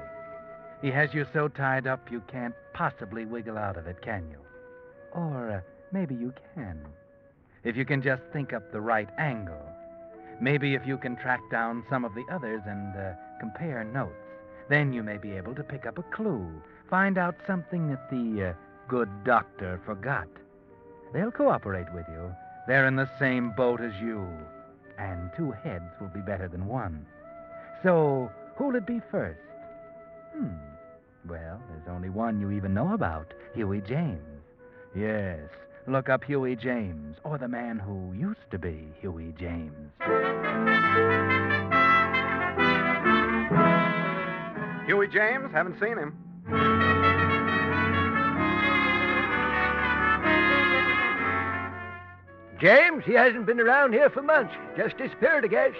He 0.81 0.91
has 0.91 1.13
you 1.13 1.25
so 1.31 1.47
tied 1.47 1.87
up 1.87 2.11
you 2.11 2.21
can't 2.29 2.53
possibly 2.73 3.23
wiggle 3.23 3.57
out 3.57 3.77
of 3.77 3.87
it, 3.87 4.01
can 4.01 4.27
you? 4.29 4.39
Or 5.13 5.49
uh, 5.49 5.61
maybe 5.93 6.15
you 6.15 6.33
can. 6.53 6.85
If 7.63 7.77
you 7.77 7.85
can 7.85 8.01
just 8.01 8.23
think 8.33 8.51
up 8.51 8.73
the 8.73 8.81
right 8.81 9.07
angle. 9.17 9.69
Maybe 10.41 10.73
if 10.73 10.85
you 10.85 10.97
can 10.97 11.15
track 11.15 11.39
down 11.49 11.85
some 11.89 12.03
of 12.03 12.13
the 12.13 12.25
others 12.29 12.61
and 12.65 12.93
uh, 12.97 13.13
compare 13.39 13.85
notes, 13.85 14.11
then 14.67 14.91
you 14.91 15.01
may 15.01 15.17
be 15.17 15.31
able 15.31 15.55
to 15.55 15.63
pick 15.63 15.85
up 15.85 15.97
a 15.97 16.03
clue, 16.03 16.61
find 16.89 17.17
out 17.17 17.35
something 17.47 17.87
that 17.87 18.09
the 18.09 18.49
uh, 18.49 18.53
good 18.89 19.09
doctor 19.23 19.79
forgot. 19.85 20.27
They'll 21.13 21.31
cooperate 21.31 21.93
with 21.93 22.05
you. 22.09 22.35
They're 22.67 22.87
in 22.87 22.97
the 22.97 23.09
same 23.17 23.51
boat 23.55 23.79
as 23.79 23.93
you. 24.01 24.27
And 24.97 25.29
two 25.37 25.51
heads 25.51 25.91
will 25.99 26.09
be 26.09 26.21
better 26.21 26.47
than 26.47 26.65
one. 26.65 27.05
So, 27.83 28.31
who'll 28.55 28.75
it 28.75 28.87
be 28.87 28.99
first? 29.11 29.39
Hmm. 30.35 30.55
Well, 31.27 31.61
there's 31.69 31.87
only 31.89 32.09
one 32.09 32.39
you 32.39 32.51
even 32.51 32.73
know 32.73 32.93
about 32.93 33.33
Huey 33.53 33.81
James. 33.81 34.21
Yes, 34.95 35.39
look 35.85 36.09
up 36.09 36.23
Huey 36.23 36.55
James, 36.55 37.17
or 37.23 37.37
the 37.37 37.47
man 37.47 37.77
who 37.77 38.13
used 38.13 38.49
to 38.51 38.57
be 38.57 38.87
Huey 38.99 39.33
James. 39.37 39.91
Huey 44.87 45.07
James? 45.09 45.51
Haven't 45.51 45.79
seen 45.79 45.97
him. 45.97 46.26
James, 52.59 53.03
he 53.05 53.13
hasn't 53.13 53.45
been 53.45 53.59
around 53.59 53.93
here 53.93 54.09
for 54.09 54.21
months. 54.21 54.53
Just 54.75 54.97
disappeared, 54.97 55.45
I 55.45 55.47
guess. 55.47 55.75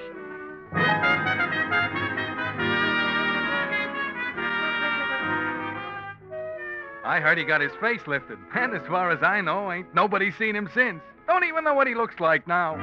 I 7.04 7.20
heard 7.20 7.38
he 7.38 7.46
got 7.46 7.62
his 7.62 7.72
face 7.80 8.02
lifted, 8.06 8.38
and 8.54 8.76
as 8.76 8.86
far 8.86 9.12
as 9.12 9.24
I 9.24 9.42
know, 9.42 9.72
ain't 9.72 9.96
nobody 9.96 10.32
seen 10.38 10.56
him 10.56 10.70
since. 10.74 11.02
Don't 11.26 11.46
even 11.46 11.64
know 11.64 11.74
what 11.74 11.88
he 11.88 11.96
looks 11.96 12.20
like 12.20 12.48
now. 12.48 12.76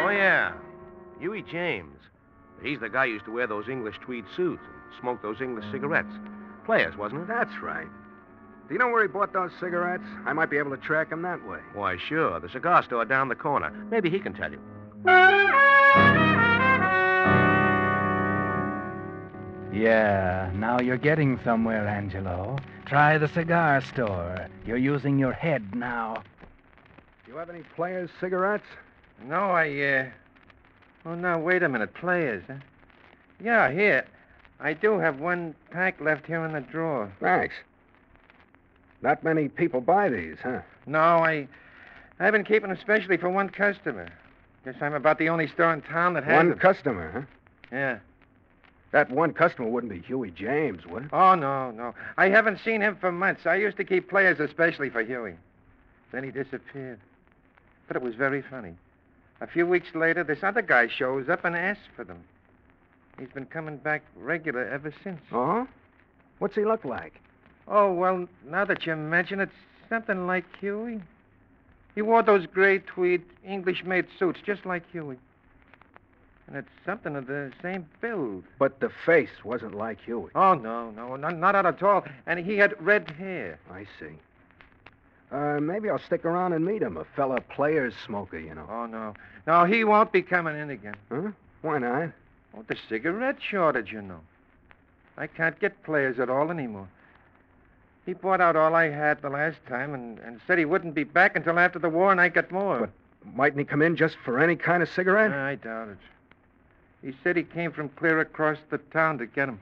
Oh, 0.00 0.10
yeah. 0.10 0.54
Huey 1.20 1.42
James. 1.42 1.98
He's 2.62 2.80
the 2.80 2.88
guy 2.88 3.06
who 3.06 3.14
used 3.14 3.24
to 3.26 3.32
wear 3.32 3.46
those 3.46 3.68
English 3.68 3.96
tweed 4.00 4.24
suits 4.34 4.62
and 4.62 5.00
smoke 5.00 5.20
those 5.20 5.40
English 5.40 5.66
cigarettes. 5.70 6.14
Players, 6.68 6.98
wasn't 6.98 7.22
it? 7.22 7.28
That's 7.28 7.62
right. 7.62 7.86
Do 8.68 8.74
you 8.74 8.78
know 8.78 8.88
where 8.88 9.00
he 9.00 9.08
bought 9.08 9.32
those 9.32 9.50
cigarettes? 9.58 10.04
I 10.26 10.34
might 10.34 10.50
be 10.50 10.58
able 10.58 10.70
to 10.72 10.76
track 10.76 11.10
him 11.10 11.22
that 11.22 11.42
way. 11.48 11.60
Why, 11.72 11.96
sure. 11.96 12.38
The 12.40 12.50
cigar 12.50 12.82
store 12.82 13.06
down 13.06 13.30
the 13.30 13.34
corner. 13.34 13.70
Maybe 13.90 14.10
he 14.10 14.20
can 14.20 14.34
tell 14.34 14.50
you. 14.52 14.60
Yeah, 19.72 20.50
now 20.56 20.78
you're 20.78 20.98
getting 20.98 21.40
somewhere, 21.42 21.88
Angelo. 21.88 22.58
Try 22.84 23.16
the 23.16 23.28
cigar 23.28 23.80
store. 23.80 24.46
You're 24.66 24.76
using 24.76 25.18
your 25.18 25.32
head 25.32 25.74
now. 25.74 26.22
Do 27.24 27.32
you 27.32 27.38
have 27.38 27.48
any 27.48 27.62
players' 27.76 28.10
cigarettes? 28.20 28.66
No, 29.24 29.52
I, 29.52 29.68
uh. 29.80 30.06
Oh, 31.06 31.14
now, 31.14 31.38
wait 31.38 31.62
a 31.62 31.68
minute. 31.70 31.94
Players, 31.94 32.44
huh? 32.46 32.56
Yeah, 33.42 33.70
here. 33.70 34.04
I 34.60 34.72
do 34.74 34.98
have 34.98 35.20
one 35.20 35.54
pack 35.70 36.00
left 36.00 36.26
here 36.26 36.44
in 36.44 36.52
the 36.52 36.60
drawer. 36.60 37.12
Thanks. 37.20 37.54
Not 39.02 39.22
many 39.22 39.48
people 39.48 39.80
buy 39.80 40.08
these, 40.08 40.36
huh? 40.42 40.60
No, 40.86 40.98
I. 40.98 41.46
I've 42.18 42.32
been 42.32 42.44
keeping 42.44 42.68
them 42.70 42.78
specially 42.80 43.16
for 43.16 43.28
one 43.28 43.48
customer. 43.48 44.08
Guess 44.64 44.74
I'm 44.80 44.94
about 44.94 45.18
the 45.18 45.28
only 45.28 45.46
store 45.46 45.72
in 45.72 45.82
town 45.82 46.14
that 46.14 46.24
has 46.24 46.34
One 46.36 46.50
them. 46.50 46.58
customer, 46.58 47.10
huh? 47.12 47.20
Yeah. 47.70 47.98
That 48.90 49.08
one 49.10 49.32
customer 49.34 49.68
wouldn't 49.68 49.92
be 49.92 50.00
Huey 50.00 50.30
James, 50.32 50.84
would 50.86 51.04
it? 51.04 51.10
Oh, 51.12 51.34
no, 51.36 51.70
no. 51.70 51.94
I 52.16 52.28
haven't 52.30 52.58
seen 52.64 52.80
him 52.80 52.96
for 52.96 53.12
months. 53.12 53.46
I 53.46 53.54
used 53.56 53.76
to 53.76 53.84
keep 53.84 54.08
players 54.10 54.40
especially 54.40 54.90
for 54.90 55.02
Huey. 55.02 55.34
Then 56.10 56.24
he 56.24 56.30
disappeared. 56.30 56.98
But 57.86 57.96
it 57.96 58.02
was 58.02 58.14
very 58.16 58.42
funny. 58.42 58.74
A 59.40 59.46
few 59.46 59.66
weeks 59.66 59.94
later, 59.94 60.24
this 60.24 60.42
other 60.42 60.62
guy 60.62 60.88
shows 60.88 61.28
up 61.28 61.44
and 61.44 61.54
asks 61.54 61.84
for 61.94 62.02
them. 62.02 62.18
He's 63.18 63.28
been 63.28 63.46
coming 63.46 63.78
back 63.78 64.02
regular 64.16 64.66
ever 64.68 64.92
since. 65.02 65.20
Oh? 65.32 65.66
What's 66.38 66.54
he 66.54 66.64
look 66.64 66.84
like? 66.84 67.20
Oh, 67.66 67.92
well, 67.92 68.28
now 68.46 68.64
that 68.64 68.86
you 68.86 68.94
mention 68.96 69.40
it, 69.40 69.50
something 69.88 70.26
like 70.26 70.44
Huey. 70.60 71.00
He 71.94 72.02
wore 72.02 72.22
those 72.22 72.46
gray 72.46 72.78
tweed 72.78 73.22
English 73.44 73.84
made 73.84 74.06
suits 74.18 74.40
just 74.44 74.64
like 74.64 74.88
Huey. 74.92 75.18
And 76.46 76.56
it's 76.56 76.68
something 76.86 77.16
of 77.16 77.26
the 77.26 77.52
same 77.60 77.86
build. 78.00 78.44
But 78.58 78.80
the 78.80 78.90
face 79.04 79.44
wasn't 79.44 79.74
like 79.74 80.00
Huey. 80.02 80.30
Oh, 80.34 80.54
no, 80.54 80.90
no, 80.92 81.16
not, 81.16 81.36
not 81.36 81.66
at 81.66 81.82
all. 81.82 82.04
And 82.26 82.38
he 82.38 82.56
had 82.56 82.80
red 82.80 83.10
hair. 83.10 83.58
I 83.70 83.84
see. 83.98 84.14
Uh, 85.30 85.60
maybe 85.60 85.90
I'll 85.90 85.98
stick 85.98 86.24
around 86.24 86.54
and 86.54 86.64
meet 86.64 86.80
him. 86.80 86.96
A 86.96 87.04
fellow 87.04 87.38
players 87.50 87.92
smoker, 88.06 88.38
you 88.38 88.54
know. 88.54 88.66
Oh, 88.70 88.86
no. 88.86 89.12
No, 89.46 89.64
he 89.64 89.84
won't 89.84 90.10
be 90.10 90.22
coming 90.22 90.58
in 90.58 90.70
again. 90.70 90.96
Huh? 91.10 91.32
Why 91.60 91.78
not? 91.78 92.12
Oh, 92.56 92.64
the 92.66 92.76
cigarette 92.88 93.36
shortage, 93.40 93.92
you 93.92 94.02
know. 94.02 94.20
I 95.16 95.26
can't 95.26 95.58
get 95.58 95.82
players 95.82 96.18
at 96.18 96.30
all 96.30 96.50
anymore. 96.50 96.88
He 98.06 98.14
bought 98.14 98.40
out 98.40 98.56
all 98.56 98.74
I 98.74 98.88
had 98.88 99.20
the 99.20 99.28
last 99.28 99.58
time 99.68 99.92
and, 99.92 100.18
and 100.20 100.40
said 100.46 100.58
he 100.58 100.64
wouldn't 100.64 100.94
be 100.94 101.04
back 101.04 101.36
until 101.36 101.58
after 101.58 101.78
the 101.78 101.90
war 101.90 102.10
and 102.10 102.20
I 102.20 102.28
got 102.28 102.50
more. 102.50 102.80
But 102.80 103.34
mightn't 103.34 103.58
he 103.58 103.64
come 103.64 103.82
in 103.82 103.96
just 103.96 104.16
for 104.24 104.40
any 104.40 104.56
kind 104.56 104.82
of 104.82 104.88
cigarette? 104.88 105.32
I 105.32 105.56
doubt 105.56 105.88
it. 105.88 105.98
He 107.02 107.14
said 107.22 107.36
he 107.36 107.42
came 107.42 107.70
from 107.70 107.90
clear 107.90 108.20
across 108.20 108.58
the 108.70 108.78
town 108.78 109.18
to 109.18 109.26
get 109.26 109.46
them. 109.46 109.60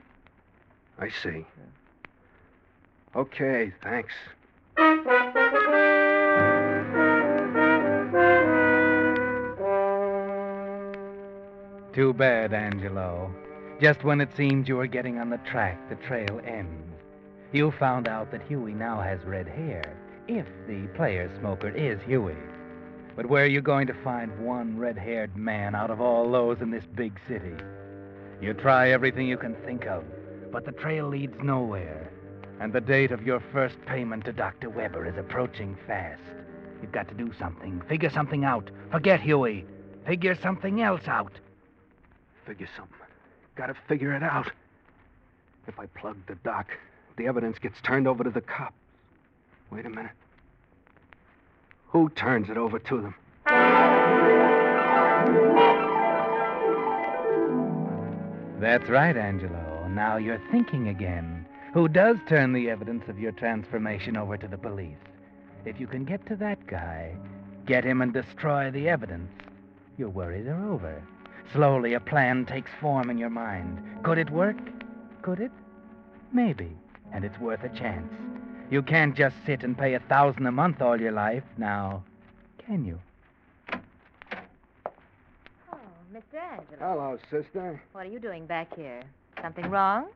I 0.97 1.09
see. 1.09 1.45
Okay, 3.15 3.73
thanks. 3.83 4.13
Too 11.97 12.13
bad, 12.13 12.53
Angelo. 12.53 13.33
Just 13.81 14.03
when 14.03 14.21
it 14.21 14.29
seemed 14.37 14.67
you 14.67 14.75
were 14.77 14.85
getting 14.85 15.17
on 15.17 15.31
the 15.31 15.39
track, 15.39 15.89
the 15.89 15.95
trail 15.95 16.39
ends. 16.45 16.93
You 17.51 17.71
found 17.71 18.07
out 18.07 18.29
that 18.29 18.43
Huey 18.43 18.75
now 18.75 19.01
has 19.01 19.19
red 19.25 19.47
hair, 19.47 19.97
if 20.27 20.45
the 20.67 20.87
player 20.95 21.27
smoker 21.39 21.69
is 21.69 21.99
Huey. 22.05 22.35
But 23.15 23.25
where 23.25 23.45
are 23.45 23.47
you 23.47 23.61
going 23.61 23.87
to 23.87 24.03
find 24.03 24.45
one 24.45 24.77
red 24.77 24.95
haired 24.95 25.35
man 25.35 25.73
out 25.73 25.89
of 25.89 25.99
all 25.99 26.31
those 26.31 26.61
in 26.61 26.69
this 26.69 26.83
big 26.93 27.19
city? 27.27 27.55
You 28.39 28.53
try 28.53 28.91
everything 28.91 29.27
you 29.27 29.37
can 29.37 29.55
think 29.65 29.87
of, 29.87 30.03
but 30.51 30.65
the 30.65 30.73
trail 30.73 31.07
leads 31.07 31.41
nowhere. 31.41 32.11
And 32.59 32.71
the 32.71 32.79
date 32.79 33.11
of 33.11 33.25
your 33.25 33.41
first 33.51 33.83
payment 33.87 34.25
to 34.25 34.33
Dr. 34.33 34.69
Weber 34.69 35.07
is 35.07 35.17
approaching 35.17 35.75
fast. 35.87 36.21
You've 36.79 36.91
got 36.91 37.07
to 37.07 37.15
do 37.15 37.33
something, 37.39 37.81
figure 37.89 38.11
something 38.11 38.45
out. 38.45 38.69
Forget 38.91 39.19
Huey. 39.19 39.65
Figure 40.05 40.35
something 40.35 40.83
else 40.83 41.07
out. 41.07 41.31
Figure 42.47 42.69
something. 42.77 42.95
Gotta 43.55 43.75
figure 43.89 44.13
it 44.13 44.23
out. 44.23 44.49
If 45.67 45.77
I 45.77 45.85
plug 45.87 46.15
the 46.27 46.35
doc, 46.35 46.69
the 47.17 47.27
evidence 47.27 47.59
gets 47.59 47.81
turned 47.81 48.07
over 48.07 48.23
to 48.23 48.29
the 48.29 48.39
cops. 48.39 48.73
Wait 49.69 49.85
a 49.85 49.89
minute. 49.89 50.13
Who 51.89 52.07
turns 52.11 52.49
it 52.49 52.55
over 52.55 52.79
to 52.79 53.01
them? 53.01 53.15
That's 58.61 58.87
right, 58.87 59.17
Angelo. 59.17 59.89
Now 59.89 60.15
you're 60.15 60.41
thinking 60.49 60.87
again. 60.87 61.45
Who 61.73 61.89
does 61.89 62.15
turn 62.29 62.53
the 62.53 62.69
evidence 62.69 63.09
of 63.09 63.19
your 63.19 63.33
transformation 63.33 64.15
over 64.15 64.37
to 64.37 64.47
the 64.47 64.57
police? 64.57 64.95
If 65.65 65.81
you 65.81 65.87
can 65.87 66.05
get 66.05 66.25
to 66.27 66.37
that 66.37 66.65
guy, 66.65 67.13
get 67.65 67.83
him 67.83 68.01
and 68.01 68.13
destroy 68.13 68.71
the 68.71 68.87
evidence, 68.87 69.31
your 69.97 70.09
worries 70.09 70.47
are 70.47 70.69
over. 70.69 71.03
Slowly, 71.53 71.93
a 71.93 71.99
plan 71.99 72.45
takes 72.45 72.71
form 72.81 73.09
in 73.09 73.17
your 73.17 73.29
mind. 73.29 73.81
Could 74.03 74.17
it 74.17 74.29
work? 74.29 74.57
Could 75.21 75.39
it? 75.39 75.51
Maybe. 76.33 76.75
And 77.13 77.23
it's 77.23 77.39
worth 77.39 77.63
a 77.63 77.69
chance. 77.69 78.11
You 78.69 78.81
can't 78.81 79.15
just 79.15 79.35
sit 79.45 79.63
and 79.63 79.77
pay 79.77 79.93
a 79.93 79.99
thousand 79.99 80.45
a 80.45 80.51
month 80.51 80.81
all 80.81 80.99
your 80.99 81.13
life, 81.13 81.43
now, 81.57 82.03
can 82.65 82.83
you? 82.83 82.99
Oh, 85.71 85.77
Mr. 86.13 86.41
Angelo. 86.41 86.77
Hello, 86.79 87.17
sister. 87.31 87.81
What 87.93 88.05
are 88.05 88.09
you 88.09 88.19
doing 88.19 88.45
back 88.45 88.75
here? 88.75 89.03
Something 89.41 89.69
wrong? 89.69 90.07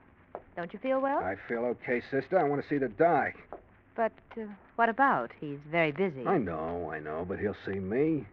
Don't 0.58 0.74
you 0.74 0.80
feel 0.80 1.00
well? 1.00 1.20
I 1.20 1.36
feel 1.48 1.60
okay, 1.66 2.02
sister. 2.12 2.38
I 2.38 2.44
want 2.44 2.62
to 2.62 2.68
see 2.68 2.78
the 2.78 2.90
doc. 2.90 3.34
But 3.96 4.12
uh, 4.38 4.42
what 4.76 4.90
about? 4.90 5.32
He's 5.40 5.60
very 5.70 5.92
busy. 5.92 6.26
I 6.28 6.38
know, 6.38 6.92
I 6.92 7.00
know, 7.00 7.26
but 7.28 7.40
he'll 7.40 7.56
see 7.66 7.80
me. 7.80 8.26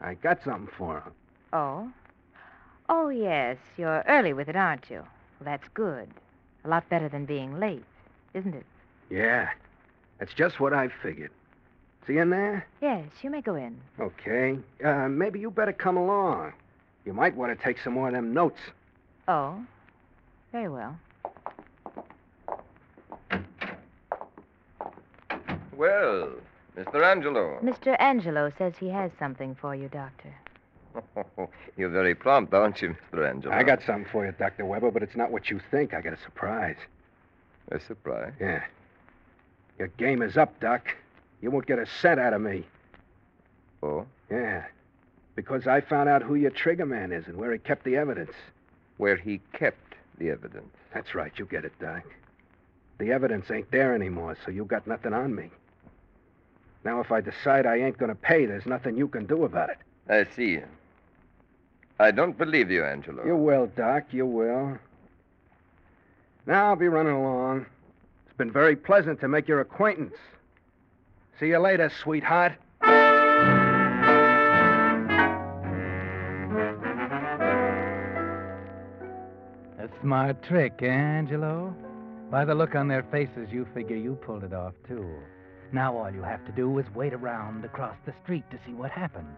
I 0.00 0.14
got 0.14 0.42
something 0.44 0.68
for 0.76 0.98
him. 0.98 1.12
Oh? 1.54 1.90
Oh, 2.88 3.08
yes. 3.08 3.56
You're 3.76 4.04
early 4.08 4.32
with 4.32 4.48
it, 4.48 4.56
aren't 4.56 4.90
you? 4.90 4.98
Well, 4.98 5.44
that's 5.44 5.68
good. 5.74 6.08
A 6.64 6.68
lot 6.68 6.88
better 6.88 7.08
than 7.08 7.24
being 7.24 7.58
late, 7.58 7.84
isn't 8.34 8.54
it? 8.54 8.66
Yeah, 9.10 9.50
that's 10.18 10.34
just 10.34 10.60
what 10.60 10.72
I 10.72 10.88
figured. 11.02 11.30
See 12.06 12.18
in 12.18 12.30
there? 12.30 12.66
Yes, 12.80 13.04
you 13.22 13.30
may 13.30 13.40
go 13.40 13.54
in. 13.54 13.76
Okay. 14.00 14.58
Uh, 14.84 15.08
maybe 15.08 15.38
you 15.38 15.50
better 15.50 15.72
come 15.72 15.96
along. 15.96 16.52
You 17.04 17.12
might 17.12 17.36
want 17.36 17.56
to 17.56 17.64
take 17.64 17.78
some 17.82 17.92
more 17.94 18.08
of 18.08 18.14
them 18.14 18.32
notes. 18.32 18.60
Oh? 19.28 19.60
Very 20.52 20.68
well. 20.68 20.98
Well, 25.76 26.30
Mr. 26.76 27.04
Angelo. 27.04 27.58
Mr. 27.62 28.00
Angelo 28.00 28.52
says 28.56 28.74
he 28.78 28.88
has 28.88 29.10
something 29.18 29.56
for 29.60 29.74
you, 29.74 29.88
Doctor. 29.88 30.34
You're 31.76 31.90
very 31.90 32.14
prompt, 32.14 32.52
aren't 32.54 32.82
you, 32.82 32.96
Mr. 33.12 33.28
Angelo? 33.28 33.54
I 33.54 33.62
got 33.62 33.82
something 33.82 34.06
for 34.10 34.26
you, 34.26 34.32
Dr. 34.32 34.64
Weber, 34.64 34.90
but 34.90 35.02
it's 35.02 35.16
not 35.16 35.30
what 35.30 35.50
you 35.50 35.60
think. 35.70 35.94
I 35.94 36.00
got 36.00 36.12
a 36.12 36.18
surprise. 36.22 36.76
A 37.70 37.80
surprise. 37.80 38.32
Yeah. 38.40 38.62
Your 39.78 39.88
game 39.88 40.22
is 40.22 40.36
up, 40.36 40.58
Doc. 40.60 40.94
You 41.40 41.50
won't 41.50 41.66
get 41.66 41.78
a 41.78 41.86
cent 41.86 42.20
out 42.20 42.32
of 42.32 42.40
me. 42.40 42.64
Oh? 43.82 44.06
Yeah. 44.30 44.64
Because 45.34 45.66
I 45.66 45.80
found 45.80 46.08
out 46.08 46.22
who 46.22 46.34
your 46.34 46.50
trigger 46.50 46.86
man 46.86 47.10
is 47.12 47.26
and 47.26 47.36
where 47.36 47.52
he 47.52 47.58
kept 47.58 47.84
the 47.84 47.96
evidence. 47.96 48.32
Where 48.98 49.16
he 49.16 49.40
kept 49.52 49.94
the 50.18 50.30
evidence. 50.30 50.74
That's 50.92 51.14
right. 51.14 51.32
You 51.36 51.46
get 51.46 51.64
it, 51.64 51.72
Doc. 51.80 52.02
The 52.98 53.10
evidence 53.10 53.50
ain't 53.50 53.70
there 53.70 53.94
anymore, 53.94 54.36
so 54.44 54.50
you 54.50 54.64
got 54.64 54.86
nothing 54.86 55.12
on 55.12 55.34
me. 55.34 55.50
Now, 56.84 57.00
if 57.00 57.10
I 57.10 57.20
decide 57.20 57.64
I 57.64 57.76
ain't 57.76 57.98
going 57.98 58.10
to 58.10 58.14
pay, 58.14 58.44
there's 58.46 58.66
nothing 58.66 58.96
you 58.96 59.08
can 59.08 59.26
do 59.26 59.44
about 59.44 59.70
it. 59.70 59.78
I 60.08 60.26
see. 60.36 60.60
I 61.98 62.10
don't 62.10 62.36
believe 62.36 62.70
you, 62.70 62.84
Angelo. 62.84 63.24
You 63.24 63.36
will, 63.36 63.66
Doc. 63.66 64.04
You 64.10 64.26
will. 64.26 64.78
Now 66.46 66.68
I'll 66.68 66.76
be 66.76 66.88
running 66.88 67.14
along. 67.14 67.66
It's 68.26 68.36
been 68.36 68.50
very 68.52 68.74
pleasant 68.74 69.20
to 69.20 69.28
make 69.28 69.46
your 69.46 69.60
acquaintance. 69.60 70.14
See 71.38 71.48
you 71.48 71.58
later, 71.58 71.90
sweetheart. 72.02 72.54
A 79.78 79.88
smart 80.00 80.42
trick, 80.42 80.80
eh, 80.82 80.86
Angelo? 80.86 81.74
By 82.30 82.44
the 82.44 82.54
look 82.54 82.74
on 82.74 82.88
their 82.88 83.02
faces, 83.04 83.50
you 83.52 83.66
figure 83.74 83.96
you 83.96 84.14
pulled 84.16 84.42
it 84.42 84.52
off, 84.52 84.74
too. 84.88 85.06
Now 85.70 85.96
all 85.96 86.10
you 86.10 86.22
have 86.22 86.44
to 86.46 86.52
do 86.52 86.78
is 86.78 86.86
wait 86.94 87.14
around 87.14 87.64
across 87.64 87.96
the 88.04 88.14
street 88.22 88.44
to 88.50 88.58
see 88.66 88.72
what 88.72 88.90
happens. 88.90 89.36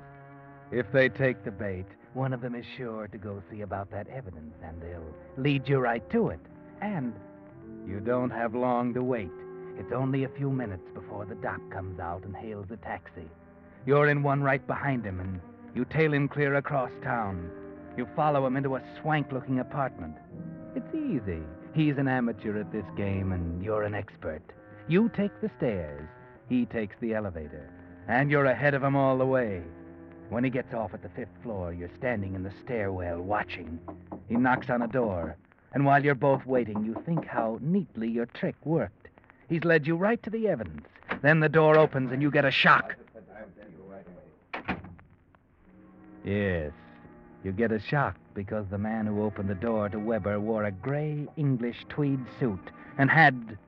If 0.71 0.91
they 0.93 1.09
take 1.09 1.45
the 1.45 1.51
bait, 1.51 1.87
one 2.15 2.33
of 2.33 2.41
them 2.41 2.55
is 2.55 2.65
sure 2.77 3.09
to 3.09 3.19
go 3.19 3.43
see 3.51 3.61
about 3.63 3.91
that 3.91 4.09
evidence, 4.09 4.55
and 4.63 4.81
they'll 4.81 5.15
lead 5.37 5.69
you 5.69 5.79
right 5.79 6.09
to 6.11 6.29
it. 6.29 6.41
And 6.81 7.15
you 7.87 8.01
don't 8.01 8.31
have 8.31 8.55
long 8.55 8.95
to 8.95 9.03
wait. 9.03 9.31
It's 9.79 9.93
only 9.93 10.25
a 10.25 10.29
few 10.29 10.51
minutes 10.51 10.89
before 10.95 11.25
the 11.25 11.35
doc 11.35 11.61
comes 11.71 11.99
out 11.99 12.25
and 12.25 12.35
hails 12.37 12.67
a 12.71 12.77
taxi. 12.77 13.29
You're 13.87 14.09
in 14.09 14.23
one 14.23 14.43
right 14.43 14.65
behind 14.67 15.05
him, 15.05 15.21
and 15.21 15.41
you 15.75 15.85
tail 15.85 16.15
him 16.15 16.29
clear 16.29 16.55
across 16.55 16.91
town. 17.03 17.51
You 17.97 18.07
follow 18.17 18.47
him 18.47 18.57
into 18.57 18.77
a 18.77 18.83
swank 19.01 19.33
looking 19.33 19.59
apartment. 19.59 20.17
It's 20.75 20.95
easy. 20.95 21.43
He's 21.75 21.99
an 21.99 22.09
amateur 22.09 22.59
at 22.59 22.73
this 22.73 22.87
game, 22.97 23.33
and 23.33 23.63
you're 23.63 23.83
an 23.83 23.95
expert. 23.95 24.43
You 24.89 25.11
take 25.17 25.41
the 25.41 25.51
stairs, 25.57 26.09
he 26.49 26.67
takes 26.67 26.97
the 27.01 27.15
elevator, 27.15 27.71
and 28.09 28.31
you're 28.31 28.47
ahead 28.47 28.75
of 28.75 28.83
him 28.83 28.97
all 28.97 29.19
the 29.19 29.27
way. 29.27 29.63
When 30.31 30.43
he 30.45 30.51
gets 30.51 30.73
off 30.75 30.95
at 30.95 31.03
the 31.03 31.09
fifth 31.11 31.37
floor, 31.43 31.73
you're 31.73 31.91
standing 31.99 32.35
in 32.35 32.43
the 32.43 32.53
stairwell 32.65 33.21
watching. 33.21 33.79
He 34.29 34.37
knocks 34.37 34.71
on 34.71 34.83
a 34.83 34.89
door, 34.89 35.37
and 35.73 35.85
while 35.85 36.05
you're 36.05 36.15
both 36.15 36.47
waiting, 36.47 36.85
you 36.85 37.01
think 37.05 37.27
how 37.27 37.59
neatly 37.61 38.09
your 38.09 38.27
trick 38.27 38.57
worked. 38.65 39.09
He's 39.49 39.65
led 39.65 39.87
you 39.87 39.97
right 39.97 40.23
to 40.23 40.31
the 40.31 40.49
evidence. 40.49 40.87
Then 41.23 41.41
the 41.41 41.49
door 41.49 41.79
opens 41.79 42.11
and 42.11 42.23
you 42.23 42.31
get 42.31 42.45
a 42.45 42.51
shock. 42.51 42.97
Yes, 46.25 46.73
you 47.43 47.53
get 47.53 47.71
a 47.71 47.79
shock 47.79 48.17
because 48.33 48.67
the 48.71 48.79
man 48.79 49.07
who 49.07 49.23
opened 49.23 49.51
the 49.51 49.55
door 49.55 49.91
to 49.91 49.99
Weber 49.99 50.41
wore 50.41 50.65
a 50.65 50.73
gray 50.73 51.27
English 51.37 51.85
tweed 51.91 52.21
suit 52.41 52.71
and 52.97 53.11
had 53.11 53.59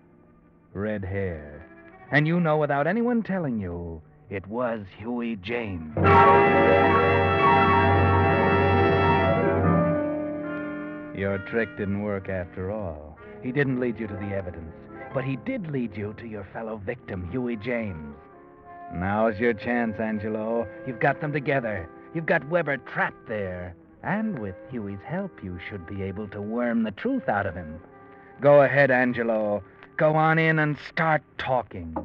red 0.72 1.04
hair. 1.04 1.66
And 2.10 2.26
you 2.26 2.40
know 2.40 2.56
without 2.56 2.86
anyone 2.86 3.22
telling 3.22 3.60
you, 3.60 4.00
it 4.30 4.46
was 4.46 4.84
Huey 4.98 5.36
James. 5.36 5.94
Your 11.16 11.38
trick 11.50 11.76
didn't 11.78 12.02
work 12.02 12.28
after 12.28 12.70
all. 12.70 13.18
He 13.42 13.52
didn't 13.52 13.80
lead 13.80 13.98
you 13.98 14.06
to 14.06 14.14
the 14.14 14.34
evidence, 14.34 14.74
but 15.14 15.24
he 15.24 15.36
did 15.36 15.70
lead 15.70 15.96
you 15.96 16.14
to 16.18 16.26
your 16.26 16.46
fellow 16.52 16.76
victim, 16.84 17.28
Huey 17.30 17.56
James. 17.56 18.16
Now's 18.92 19.38
your 19.38 19.54
chance, 19.54 19.98
Angelo. 19.98 20.66
You've 20.86 21.00
got 21.00 21.20
them 21.20 21.32
together. 21.32 21.88
You've 22.14 22.26
got 22.26 22.48
Weber 22.48 22.76
trapped 22.78 23.28
there. 23.28 23.74
And 24.02 24.38
with 24.38 24.54
Huey's 24.70 25.00
help, 25.04 25.42
you 25.42 25.58
should 25.68 25.86
be 25.86 26.02
able 26.02 26.28
to 26.28 26.40
worm 26.40 26.82
the 26.82 26.92
truth 26.92 27.28
out 27.28 27.46
of 27.46 27.54
him. 27.54 27.80
Go 28.40 28.62
ahead, 28.62 28.90
Angelo. 28.90 29.62
Go 29.96 30.14
on 30.14 30.38
in 30.38 30.58
and 30.58 30.76
start 30.88 31.22
talking. 31.38 31.96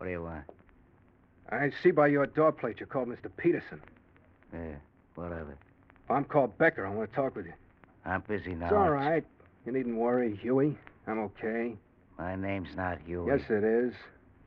What 0.00 0.06
do 0.06 0.12
you 0.12 0.22
want? 0.22 0.44
I 1.50 1.70
see 1.82 1.90
by 1.90 2.06
your 2.06 2.24
door 2.24 2.52
plate 2.52 2.80
you're 2.80 2.86
called 2.86 3.08
Mr. 3.08 3.30
Peterson. 3.36 3.82
Yeah, 4.50 4.76
whatever. 5.14 5.58
I'm 6.08 6.24
called 6.24 6.56
Becker. 6.56 6.86
I 6.86 6.90
want 6.90 7.10
to 7.10 7.14
talk 7.14 7.36
with 7.36 7.44
you. 7.44 7.52
I'm 8.06 8.22
busy 8.26 8.54
now. 8.54 8.64
It's 8.64 8.72
all 8.72 8.88
right. 8.88 9.22
You 9.66 9.72
needn't 9.72 9.96
worry, 9.96 10.34
Huey. 10.36 10.74
I'm 11.06 11.18
okay. 11.18 11.76
My 12.18 12.34
name's 12.34 12.74
not 12.74 12.96
Huey. 13.04 13.26
Yes, 13.26 13.42
it 13.50 13.62
is. 13.62 13.92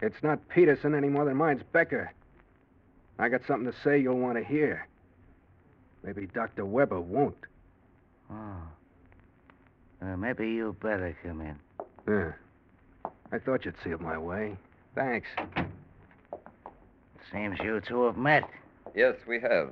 It's 0.02 0.24
not 0.24 0.39
Peterson 0.50 0.96
any 0.96 1.08
more 1.08 1.24
than 1.24 1.38
mine's 1.38 1.62
Becker. 1.72 2.12
I 3.20 3.30
got 3.30 3.42
something 3.46 3.72
to 3.72 3.78
say 3.84 4.00
you'll 4.00 4.18
want 4.18 4.39
to 4.39 4.44
hear. 4.44 4.88
Maybe 6.04 6.26
Dr. 6.26 6.66
Weber 6.66 7.00
won't. 7.00 7.38
Oh. 8.32 8.58
Uh, 10.02 10.18
maybe 10.18 10.50
you 10.50 10.76
better 10.82 11.16
come 11.22 11.42
in. 11.42 11.60
Yeah. 12.08 12.32
I 13.32 13.38
thought 13.38 13.66
you'd 13.66 13.76
see 13.84 13.92
it 13.92 14.02
my 14.02 14.18
way. 14.18 14.58
Thanks. 14.95 15.27
Seems 17.32 17.58
you 17.60 17.82
two 17.82 18.03
have 18.03 18.17
met. 18.17 18.43
Yes, 18.95 19.15
we 19.27 19.39
have. 19.39 19.71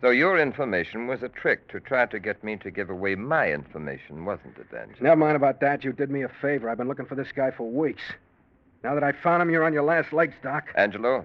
So 0.00 0.10
your 0.10 0.38
information 0.38 1.06
was 1.06 1.22
a 1.22 1.28
trick 1.28 1.68
to 1.68 1.80
try 1.80 2.06
to 2.06 2.18
get 2.20 2.44
me 2.44 2.56
to 2.56 2.70
give 2.70 2.90
away 2.90 3.14
my 3.14 3.50
information, 3.50 4.24
wasn't 4.24 4.56
it, 4.58 4.66
Angelo? 4.76 4.98
Never 5.00 5.16
mind 5.16 5.36
about 5.36 5.60
that. 5.60 5.82
You 5.82 5.92
did 5.92 6.10
me 6.10 6.22
a 6.22 6.28
favor. 6.28 6.68
I've 6.68 6.76
been 6.78 6.88
looking 6.88 7.06
for 7.06 7.14
this 7.14 7.32
guy 7.32 7.50
for 7.50 7.68
weeks. 7.68 8.02
Now 8.82 8.94
that 8.94 9.02
I 9.02 9.12
found 9.12 9.42
him, 9.42 9.50
you're 9.50 9.64
on 9.64 9.72
your 9.72 9.82
last 9.82 10.12
legs, 10.12 10.34
Doc. 10.42 10.68
Angelo, 10.76 11.24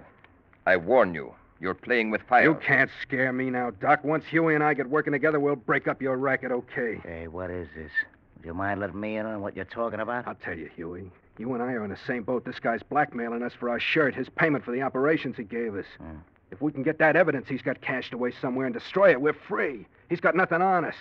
I 0.65 0.77
warn 0.77 1.13
you. 1.13 1.33
You're 1.59 1.73
playing 1.73 2.09
with 2.09 2.21
fire. 2.21 2.43
You 2.43 2.55
can't 2.55 2.89
scare 3.01 3.33
me 3.33 3.49
now, 3.49 3.71
Doc. 3.71 4.05
Once 4.05 4.23
Huey 4.25 4.55
and 4.55 4.63
I 4.63 4.73
get 4.73 4.89
working 4.89 5.11
together, 5.11 5.41
we'll 5.41 5.57
break 5.57 5.89
up 5.89 6.01
your 6.01 6.15
racket, 6.15 6.51
okay? 6.53 7.01
Hey, 7.03 7.27
what 7.27 7.51
is 7.51 7.67
this? 7.75 7.91
Would 8.37 8.45
you 8.45 8.53
mind 8.53 8.79
letting 8.79 8.99
me 8.99 9.17
in 9.17 9.25
on 9.25 9.41
what 9.41 9.57
you're 9.57 9.65
talking 9.65 9.99
about? 9.99 10.25
I'll 10.25 10.35
tell 10.35 10.57
you, 10.57 10.69
Huey. 10.73 11.11
You 11.39 11.53
and 11.53 11.63
I 11.63 11.71
are 11.71 11.85
in 11.85 11.89
the 11.89 11.97
same 12.05 12.23
boat. 12.23 12.43
This 12.43 12.59
guy's 12.59 12.83
blackmailing 12.83 13.41
us 13.41 13.53
for 13.57 13.69
our 13.69 13.79
shirt, 13.79 14.13
his 14.13 14.27
payment 14.27 14.65
for 14.65 14.71
the 14.71 14.81
operations 14.81 15.37
he 15.37 15.43
gave 15.43 15.73
us. 15.73 15.85
Hmm. 15.97 16.17
If 16.51 16.61
we 16.61 16.73
can 16.73 16.83
get 16.83 16.99
that 16.99 17.15
evidence 17.15 17.47
he's 17.47 17.61
got 17.61 17.79
cached 17.79 18.13
away 18.13 18.33
somewhere 18.41 18.65
and 18.65 18.73
destroy 18.73 19.11
it, 19.11 19.21
we're 19.21 19.33
free. 19.33 19.87
He's 20.09 20.19
got 20.19 20.35
nothing 20.35 20.61
on 20.61 20.83
us. 20.83 20.95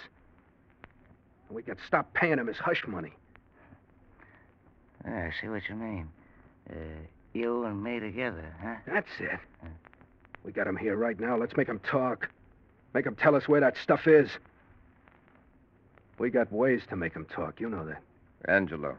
And 1.48 1.56
we 1.56 1.62
can 1.64 1.76
stop 1.84 2.14
paying 2.14 2.38
him 2.38 2.46
his 2.46 2.56
hush 2.56 2.86
money. 2.86 3.12
Yeah, 5.04 5.30
I 5.30 5.40
see 5.40 5.48
what 5.48 5.62
you 5.68 5.74
mean. 5.74 6.08
Uh, 6.70 6.74
you 7.32 7.64
and 7.64 7.82
me 7.82 7.98
together, 7.98 8.54
huh? 8.62 8.76
That's 8.86 9.08
it. 9.18 9.40
We 10.44 10.52
got 10.52 10.66
him 10.66 10.76
here 10.76 10.96
right 10.96 11.18
now. 11.18 11.36
Let's 11.36 11.56
make 11.56 11.68
him 11.68 11.80
talk. 11.80 12.30
Make 12.94 13.06
him 13.06 13.16
tell 13.16 13.34
us 13.34 13.48
where 13.48 13.60
that 13.60 13.76
stuff 13.82 14.06
is. 14.06 14.30
We 16.18 16.30
got 16.30 16.52
ways 16.52 16.82
to 16.90 16.96
make 16.96 17.12
him 17.14 17.26
talk. 17.26 17.60
You 17.60 17.68
know 17.68 17.84
that. 17.86 18.02
Angelo, 18.46 18.96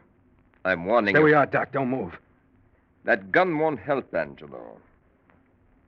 I'm 0.64 0.84
warning 0.84 1.14
There 1.14 1.22
you. 1.22 1.28
There 1.28 1.38
we 1.38 1.42
are, 1.42 1.46
Doc. 1.46 1.72
Don't 1.72 1.88
move. 1.88 2.18
That 3.04 3.32
gun 3.32 3.58
won't 3.58 3.80
help, 3.80 4.14
Angelo. 4.14 4.78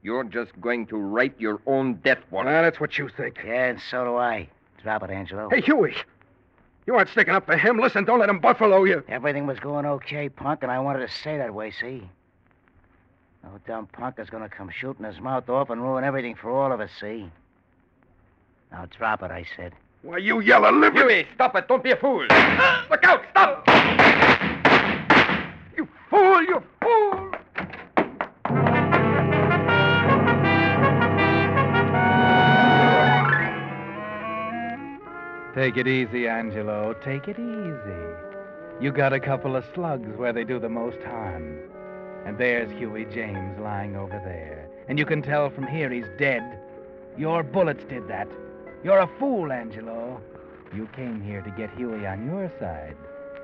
You're 0.02 0.24
just 0.24 0.58
going 0.60 0.86
to 0.86 0.96
write 0.96 1.38
your 1.38 1.60
own 1.66 1.94
death 2.04 2.18
warrant. 2.30 2.50
Well, 2.50 2.62
that's 2.62 2.80
what 2.80 2.98
you 2.98 3.08
think. 3.08 3.38
Yeah, 3.44 3.66
and 3.66 3.80
so 3.90 4.04
do 4.04 4.16
I. 4.16 4.48
Drop 4.82 5.02
it, 5.04 5.10
Angelo. 5.10 5.48
Hey, 5.50 5.60
Huey. 5.60 5.94
You 6.86 6.96
aren't 6.96 7.10
sticking 7.10 7.34
up 7.34 7.46
for 7.46 7.56
him. 7.56 7.78
Listen, 7.78 8.04
don't 8.04 8.18
let 8.18 8.28
him 8.28 8.40
buffalo 8.40 8.82
you. 8.84 9.04
Everything 9.08 9.46
was 9.46 9.60
going 9.60 9.86
okay, 9.86 10.28
punk, 10.28 10.62
and 10.62 10.72
I 10.72 10.80
wanted 10.80 11.06
to 11.06 11.14
stay 11.14 11.38
that 11.38 11.54
way, 11.54 11.70
see? 11.70 12.02
No 13.44 13.50
dumb 13.66 13.86
punk 13.86 14.18
is 14.18 14.30
going 14.30 14.42
to 14.42 14.48
come 14.48 14.70
shooting 14.70 15.04
his 15.04 15.20
mouth 15.20 15.48
off 15.48 15.70
and 15.70 15.80
ruin 15.80 16.02
everything 16.02 16.34
for 16.34 16.50
all 16.50 16.72
of 16.72 16.80
us, 16.80 16.90
see? 17.00 17.30
Now 18.72 18.86
drop 18.86 19.22
it, 19.22 19.30
I 19.30 19.44
said. 19.56 19.74
Why, 20.02 20.18
you 20.18 20.40
yellow 20.40 20.72
liver. 20.72 21.06
Huey, 21.06 21.26
stop 21.34 21.54
it. 21.54 21.68
Don't 21.68 21.84
be 21.84 21.92
a 21.92 21.96
fool. 21.96 22.26
Ah! 22.30 22.86
Look 22.90 23.04
out. 23.04 23.22
Stop. 23.30 23.64
Oh. 23.68 24.58
Fool, 26.12 26.42
you 26.42 26.62
fool. 26.82 27.30
Take 35.54 35.78
it 35.78 35.88
easy, 35.88 36.28
Angelo. 36.28 36.94
Take 37.02 37.28
it 37.28 37.38
easy. 37.38 38.02
You 38.78 38.92
got 38.92 39.14
a 39.14 39.20
couple 39.20 39.56
of 39.56 39.64
slugs 39.74 40.14
where 40.18 40.34
they 40.34 40.44
do 40.44 40.58
the 40.58 40.68
most 40.68 40.98
harm. 41.02 41.58
And 42.26 42.36
there's 42.36 42.70
Huey 42.72 43.06
James 43.06 43.58
lying 43.58 43.96
over 43.96 44.20
there. 44.22 44.68
And 44.88 44.98
you 44.98 45.06
can 45.06 45.22
tell 45.22 45.48
from 45.48 45.66
here 45.66 45.88
he's 45.88 46.10
dead. 46.18 46.42
Your 47.16 47.42
bullets 47.42 47.84
did 47.84 48.06
that. 48.08 48.28
You're 48.84 48.98
a 48.98 49.10
fool, 49.18 49.50
Angelo. 49.50 50.20
You 50.74 50.90
came 50.94 51.22
here 51.22 51.40
to 51.40 51.50
get 51.52 51.74
Huey 51.74 52.06
on 52.06 52.26
your 52.26 52.52
side. 52.60 52.96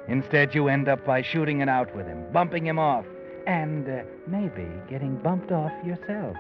Instead, 0.08 0.54
you 0.54 0.68
end 0.68 0.88
up 0.88 1.04
by 1.04 1.20
shooting 1.20 1.60
it 1.60 1.68
out 1.68 1.94
with 1.94 2.06
him, 2.06 2.24
bumping 2.32 2.66
him 2.66 2.78
off, 2.78 3.04
and 3.46 3.88
uh, 3.88 4.02
maybe 4.26 4.66
getting 4.88 5.16
bumped 5.16 5.52
off 5.52 5.72
yourself. 5.84 6.34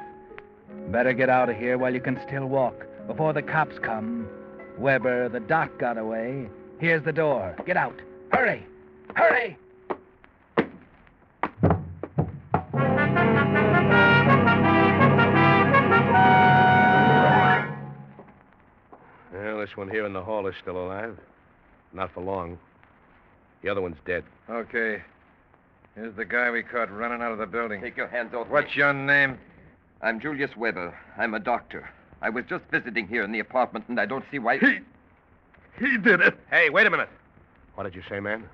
Better 0.90 1.12
get 1.12 1.28
out 1.28 1.50
of 1.50 1.56
here 1.56 1.76
while 1.76 1.92
you 1.92 2.00
can 2.00 2.18
still 2.26 2.46
walk, 2.46 2.86
before 3.06 3.34
the 3.34 3.42
cops 3.42 3.78
come. 3.78 4.26
Weber, 4.78 5.28
the 5.28 5.40
doc 5.40 5.70
got 5.78 5.98
away. 5.98 6.48
Here's 6.78 7.02
the 7.04 7.12
door. 7.12 7.56
Get 7.66 7.76
out. 7.76 7.96
Hurry! 8.30 8.64
Hurry! 9.14 9.58
Well, 19.32 19.58
this 19.58 19.76
one 19.76 19.90
here 19.90 20.06
in 20.06 20.12
the 20.12 20.22
hall 20.22 20.46
is 20.46 20.54
still 20.62 20.78
alive. 20.78 21.18
Not 21.92 22.12
for 22.12 22.22
long. 22.22 22.58
The 23.62 23.68
other 23.68 23.80
one's 23.80 23.96
dead. 24.06 24.24
Okay. 24.48 25.02
Here's 25.94 26.14
the 26.14 26.24
guy 26.24 26.50
we 26.50 26.62
caught 26.62 26.90
running 26.92 27.22
out 27.22 27.32
of 27.32 27.38
the 27.38 27.46
building. 27.46 27.80
Take 27.80 27.96
your 27.96 28.06
hands 28.06 28.32
off 28.34 28.48
What's 28.48 28.68
me. 28.68 28.76
your 28.76 28.92
name? 28.92 29.38
I'm 30.00 30.20
Julius 30.20 30.56
Weber. 30.56 30.96
I'm 31.16 31.34
a 31.34 31.40
doctor. 31.40 31.88
I 32.22 32.30
was 32.30 32.44
just 32.48 32.64
visiting 32.70 33.08
here 33.08 33.24
in 33.24 33.32
the 33.32 33.40
apartment, 33.40 33.86
and 33.88 33.98
I 34.00 34.06
don't 34.06 34.24
see 34.30 34.38
why. 34.38 34.58
He. 34.58 34.78
He 35.78 35.96
did 35.98 36.20
it. 36.20 36.38
Hey, 36.50 36.70
wait 36.70 36.86
a 36.86 36.90
minute. 36.90 37.08
What 37.74 37.84
did 37.84 37.94
you 37.94 38.02
say, 38.08 38.20
man? 38.20 38.48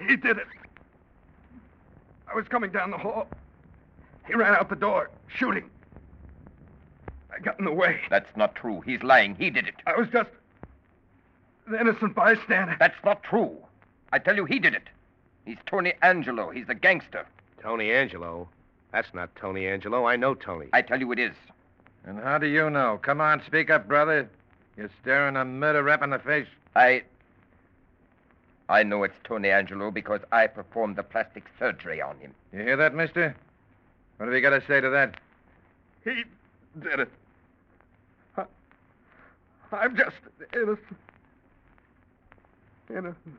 He 0.00 0.16
did 0.16 0.36
it. 0.38 0.46
I 2.30 2.34
was 2.36 2.46
coming 2.48 2.70
down 2.70 2.90
the 2.90 2.98
hall. 2.98 3.26
He 4.26 4.34
ran 4.34 4.54
out 4.54 4.68
the 4.68 4.76
door, 4.76 5.10
shooting. 5.28 5.70
I 7.34 7.40
got 7.40 7.58
in 7.58 7.64
the 7.64 7.72
way. 7.72 8.00
That's 8.10 8.36
not 8.36 8.54
true. 8.54 8.80
He's 8.82 9.02
lying. 9.02 9.34
He 9.36 9.50
did 9.50 9.66
it. 9.66 9.74
I 9.86 9.96
was 9.96 10.08
just 10.12 10.30
an 11.66 11.74
innocent 11.80 12.14
bystander. 12.14 12.76
That's 12.78 12.96
not 13.04 13.22
true. 13.22 13.56
I 14.12 14.18
tell 14.18 14.36
you, 14.36 14.44
he 14.44 14.58
did 14.58 14.74
it. 14.74 14.88
He's 15.44 15.58
Tony 15.66 15.94
Angelo. 16.02 16.50
He's 16.50 16.66
the 16.66 16.74
gangster. 16.74 17.26
Tony 17.62 17.90
Angelo. 17.90 18.48
That's 18.92 19.12
not 19.12 19.34
Tony 19.36 19.66
Angelo. 19.66 20.06
I 20.06 20.16
know 20.16 20.34
Tony. 20.34 20.68
I 20.72 20.82
tell 20.82 20.98
you, 20.98 21.12
it 21.12 21.18
is. 21.18 21.34
And 22.04 22.18
how 22.18 22.38
do 22.38 22.46
you 22.46 22.70
know? 22.70 22.98
Come 23.02 23.20
on, 23.20 23.42
speak 23.44 23.70
up, 23.70 23.86
brother. 23.86 24.28
You're 24.76 24.90
staring 25.02 25.36
a 25.36 25.44
murder 25.44 25.82
rap 25.82 26.02
in 26.02 26.10
the 26.10 26.18
face. 26.18 26.46
I. 26.76 27.02
I 28.70 28.82
know 28.82 29.02
it's 29.02 29.14
Tony 29.24 29.50
Angelo 29.50 29.90
because 29.90 30.20
I 30.30 30.46
performed 30.46 30.96
the 30.96 31.02
plastic 31.02 31.44
surgery 31.58 32.02
on 32.02 32.18
him. 32.18 32.34
You 32.52 32.60
hear 32.60 32.76
that, 32.76 32.94
mister? 32.94 33.34
What 34.18 34.26
have 34.26 34.34
you 34.34 34.40
got 34.40 34.50
to 34.50 34.62
say 34.66 34.80
to 34.80 34.90
that? 34.90 35.18
He 36.04 36.24
did 36.78 37.00
it. 37.00 37.10
I, 38.36 38.44
I'm 39.72 39.96
just 39.96 40.16
innocent. 40.52 40.96
Innocent. 42.90 43.38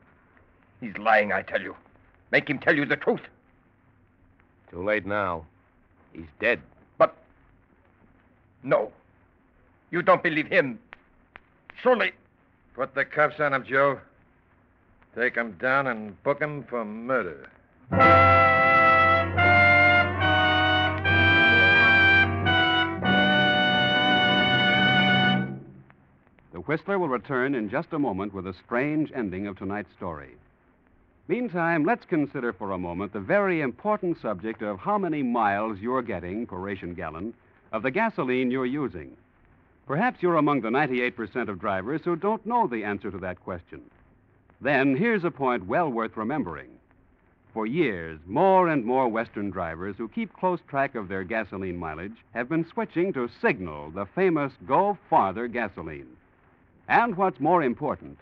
He's 0.81 0.97
lying, 0.97 1.31
I 1.31 1.41
tell 1.41 1.61
you. 1.61 1.75
Make 2.31 2.49
him 2.49 2.59
tell 2.59 2.75
you 2.75 2.85
the 2.85 2.95
truth. 2.95 3.21
Too 4.71 4.83
late 4.83 5.05
now. 5.05 5.45
He's 6.13 6.27
dead. 6.39 6.61
But. 6.97 7.15
No. 8.63 8.91
You 9.91 10.01
don't 10.01 10.23
believe 10.23 10.47
him. 10.47 10.79
Surely. 11.81 12.11
Put 12.75 12.95
the 12.95 13.03
cuffs 13.03 13.39
on 13.39 13.53
him, 13.53 13.63
Joe. 13.63 13.99
Take 15.15 15.35
him 15.35 15.53
down 15.59 15.87
and 15.87 16.21
book 16.23 16.39
him 16.39 16.63
for 16.63 16.85
murder. 16.85 17.49
The 26.53 26.59
Whistler 26.65 26.99
will 26.99 27.09
return 27.09 27.55
in 27.55 27.69
just 27.69 27.91
a 27.91 27.99
moment 27.99 28.33
with 28.33 28.45
a 28.45 28.53
strange 28.53 29.11
ending 29.15 29.47
of 29.47 29.57
tonight's 29.57 29.91
story. 29.97 30.35
Meantime, 31.29 31.83
let's 31.83 32.05
consider 32.05 32.51
for 32.51 32.71
a 32.71 32.77
moment 32.79 33.13
the 33.13 33.19
very 33.19 33.61
important 33.61 34.19
subject 34.19 34.63
of 34.63 34.79
how 34.79 34.97
many 34.97 35.21
miles 35.21 35.77
you're 35.77 36.01
getting 36.01 36.47
per 36.47 36.57
ration 36.57 36.95
gallon 36.95 37.35
of 37.71 37.83
the 37.83 37.91
gasoline 37.91 38.49
you're 38.49 38.65
using. 38.65 39.15
Perhaps 39.85 40.23
you're 40.23 40.37
among 40.37 40.61
the 40.61 40.69
98% 40.69 41.47
of 41.47 41.59
drivers 41.59 42.01
who 42.03 42.15
don't 42.15 42.43
know 42.47 42.65
the 42.65 42.83
answer 42.83 43.11
to 43.11 43.19
that 43.19 43.39
question. 43.43 43.79
Then 44.59 44.95
here's 44.95 45.23
a 45.23 45.29
point 45.29 45.67
well 45.67 45.91
worth 45.91 46.17
remembering. 46.17 46.71
For 47.53 47.67
years, 47.67 48.19
more 48.25 48.67
and 48.67 48.83
more 48.83 49.07
Western 49.07 49.51
drivers 49.51 49.97
who 49.99 50.07
keep 50.07 50.33
close 50.33 50.61
track 50.67 50.95
of 50.95 51.09
their 51.09 51.23
gasoline 51.23 51.77
mileage 51.77 52.17
have 52.33 52.49
been 52.49 52.67
switching 52.67 53.13
to 53.13 53.29
Signal, 53.39 53.91
the 53.91 54.07
famous 54.15 54.53
Go 54.65 54.97
Farther 55.11 55.47
gasoline. 55.47 56.09
And 56.87 57.15
what's 57.15 57.39
more 57.39 57.61
important, 57.61 58.17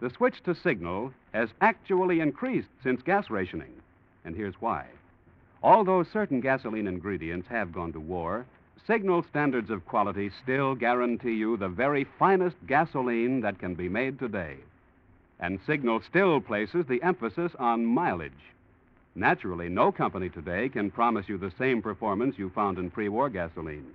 the 0.00 0.10
switch 0.10 0.42
to 0.44 0.54
Signal 0.54 1.12
has 1.32 1.50
actually 1.60 2.20
increased 2.20 2.68
since 2.82 3.02
gas 3.02 3.30
rationing. 3.30 3.72
And 4.24 4.34
here's 4.34 4.60
why. 4.60 4.86
Although 5.62 6.02
certain 6.04 6.40
gasoline 6.40 6.86
ingredients 6.86 7.48
have 7.48 7.72
gone 7.72 7.92
to 7.92 8.00
war, 8.00 8.46
Signal 8.86 9.22
standards 9.22 9.70
of 9.70 9.86
quality 9.86 10.30
still 10.42 10.74
guarantee 10.74 11.34
you 11.34 11.56
the 11.56 11.68
very 11.68 12.04
finest 12.18 12.56
gasoline 12.66 13.40
that 13.42 13.58
can 13.58 13.74
be 13.74 13.88
made 13.88 14.18
today. 14.18 14.56
And 15.38 15.60
Signal 15.66 16.00
still 16.00 16.40
places 16.40 16.86
the 16.86 17.02
emphasis 17.02 17.52
on 17.58 17.84
mileage. 17.84 18.32
Naturally, 19.14 19.68
no 19.68 19.92
company 19.92 20.28
today 20.28 20.68
can 20.68 20.90
promise 20.90 21.28
you 21.28 21.36
the 21.36 21.52
same 21.58 21.82
performance 21.82 22.38
you 22.38 22.50
found 22.50 22.78
in 22.78 22.90
pre 22.90 23.08
war 23.08 23.28
gasoline. 23.28 23.94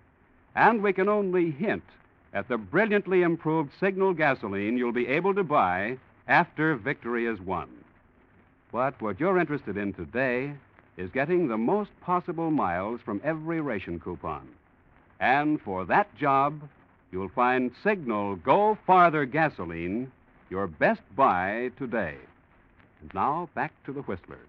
And 0.56 0.82
we 0.82 0.94
can 0.94 1.10
only 1.10 1.52
hint 1.52 1.84
at 2.36 2.50
the 2.50 2.58
brilliantly 2.58 3.24
improved 3.24 3.72
Signal 3.80 4.14
gasoline 4.14 4.78
you'll 4.78 4.92
be 4.92 5.08
able 5.08 5.34
to 5.34 5.44
buy 5.44 5.98
after 6.28 6.76
victory 6.76 7.26
is 7.26 7.40
won. 7.40 7.70
But 8.72 9.02
what 9.02 9.20
you're 9.20 9.40
interested 9.40 9.78
in 9.78 9.94
today 9.94 10.54
is 10.98 11.10
getting 11.12 11.48
the 11.48 11.58
most 11.58 11.92
possible 12.02 12.52
miles 12.52 13.00
from 13.02 13.22
every 13.24 13.62
ration 13.62 14.00
coupon. 14.00 14.48
And 15.20 15.62
for 15.62 15.86
that 15.86 16.14
job, 16.18 16.62
you'll 17.12 17.30
find 17.30 17.72
Signal 17.84 18.36
Go 18.36 18.78
Farther 18.86 19.26
gasoline 19.26 20.12
your 20.50 20.68
best 20.68 21.02
buy 21.16 21.72
today. 21.78 22.16
And 23.02 23.14
now 23.14 23.50
back 23.56 23.72
to 23.86 23.94
the 23.94 24.02
Whistler. 24.02 24.40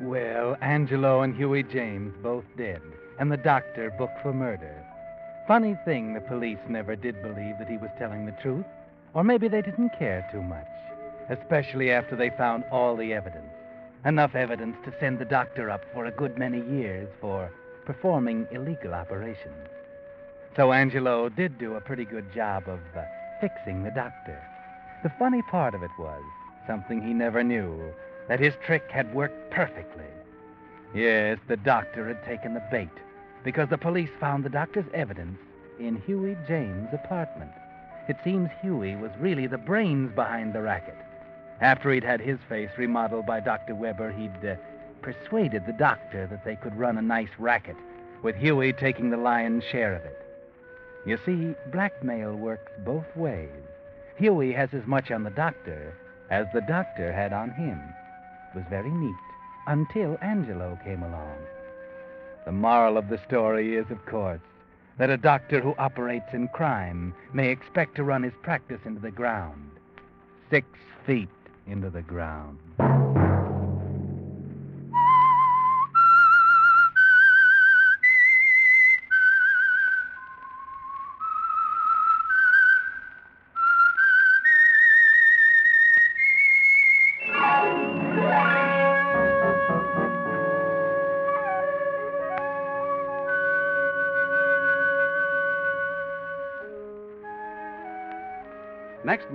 Well, 0.00 0.58
Angelo 0.60 1.22
and 1.22 1.34
Huey 1.34 1.62
James 1.62 2.14
both 2.22 2.44
dead, 2.58 2.82
and 3.18 3.32
the 3.32 3.38
doctor 3.38 3.90
booked 3.96 4.20
for 4.20 4.34
murder. 4.34 4.84
Funny 5.48 5.74
thing, 5.86 6.12
the 6.12 6.20
police 6.20 6.58
never 6.68 6.94
did 6.96 7.22
believe 7.22 7.58
that 7.58 7.68
he 7.68 7.78
was 7.78 7.88
telling 7.98 8.26
the 8.26 8.36
truth, 8.42 8.66
or 9.14 9.24
maybe 9.24 9.48
they 9.48 9.62
didn't 9.62 9.98
care 9.98 10.28
too 10.30 10.42
much, 10.42 10.68
especially 11.30 11.90
after 11.90 12.14
they 12.14 12.28
found 12.28 12.64
all 12.70 12.94
the 12.94 13.14
evidence. 13.14 13.50
Enough 14.04 14.34
evidence 14.34 14.76
to 14.84 14.92
send 15.00 15.18
the 15.18 15.24
doctor 15.24 15.70
up 15.70 15.82
for 15.94 16.04
a 16.04 16.10
good 16.10 16.36
many 16.36 16.60
years 16.60 17.08
for 17.18 17.50
performing 17.86 18.46
illegal 18.50 18.92
operations. 18.92 19.68
So 20.56 20.72
Angelo 20.72 21.30
did 21.30 21.58
do 21.58 21.76
a 21.76 21.80
pretty 21.80 22.04
good 22.04 22.30
job 22.34 22.64
of 22.68 22.80
uh, 22.94 23.02
fixing 23.40 23.82
the 23.82 23.90
doctor. 23.92 24.38
The 25.02 25.12
funny 25.18 25.40
part 25.50 25.74
of 25.74 25.82
it 25.82 25.90
was 25.98 26.22
something 26.66 27.00
he 27.00 27.14
never 27.14 27.42
knew 27.42 27.94
that 28.28 28.40
his 28.40 28.54
trick 28.64 28.90
had 28.90 29.14
worked 29.14 29.50
perfectly. 29.50 30.04
Yes, 30.94 31.38
the 31.48 31.56
doctor 31.56 32.06
had 32.08 32.24
taken 32.24 32.54
the 32.54 32.62
bait 32.70 32.88
because 33.44 33.68
the 33.68 33.78
police 33.78 34.10
found 34.18 34.44
the 34.44 34.50
doctor's 34.50 34.86
evidence 34.94 35.38
in 35.78 36.00
Huey 36.02 36.36
James' 36.48 36.88
apartment. 36.92 37.50
It 38.08 38.16
seems 38.24 38.50
Huey 38.62 38.96
was 38.96 39.10
really 39.18 39.46
the 39.46 39.58
brains 39.58 40.12
behind 40.14 40.52
the 40.52 40.62
racket. 40.62 40.96
After 41.60 41.90
he'd 41.92 42.04
had 42.04 42.20
his 42.20 42.38
face 42.48 42.70
remodeled 42.76 43.26
by 43.26 43.40
Dr. 43.40 43.74
Weber, 43.74 44.12
he'd 44.12 44.48
uh, 44.48 44.56
persuaded 45.02 45.64
the 45.66 45.72
doctor 45.72 46.26
that 46.26 46.44
they 46.44 46.56
could 46.56 46.76
run 46.76 46.98
a 46.98 47.02
nice 47.02 47.30
racket, 47.38 47.76
with 48.22 48.36
Huey 48.36 48.72
taking 48.72 49.10
the 49.10 49.16
lion's 49.16 49.64
share 49.64 49.94
of 49.94 50.04
it. 50.04 50.22
You 51.06 51.18
see, 51.24 51.54
blackmail 51.70 52.34
works 52.34 52.72
both 52.84 53.06
ways. 53.16 53.50
Huey 54.16 54.52
has 54.52 54.70
as 54.72 54.86
much 54.86 55.10
on 55.10 55.22
the 55.22 55.30
doctor 55.30 55.94
as 56.30 56.46
the 56.52 56.62
doctor 56.62 57.12
had 57.12 57.32
on 57.32 57.50
him. 57.50 57.80
Was 58.56 58.64
very 58.70 58.90
neat 58.90 59.14
until 59.66 60.16
Angelo 60.22 60.78
came 60.82 61.02
along. 61.02 61.36
The 62.46 62.52
moral 62.52 62.96
of 62.96 63.10
the 63.10 63.20
story 63.28 63.76
is, 63.76 63.84
of 63.90 64.06
course, 64.06 64.40
that 64.96 65.10
a 65.10 65.18
doctor 65.18 65.60
who 65.60 65.74
operates 65.76 66.32
in 66.32 66.48
crime 66.48 67.14
may 67.34 67.50
expect 67.50 67.96
to 67.96 68.02
run 68.02 68.22
his 68.22 68.32
practice 68.40 68.80
into 68.86 69.00
the 69.00 69.10
ground. 69.10 69.72
Six 70.48 70.66
feet 71.04 71.28
into 71.66 71.90
the 71.90 72.00
ground. 72.00 72.58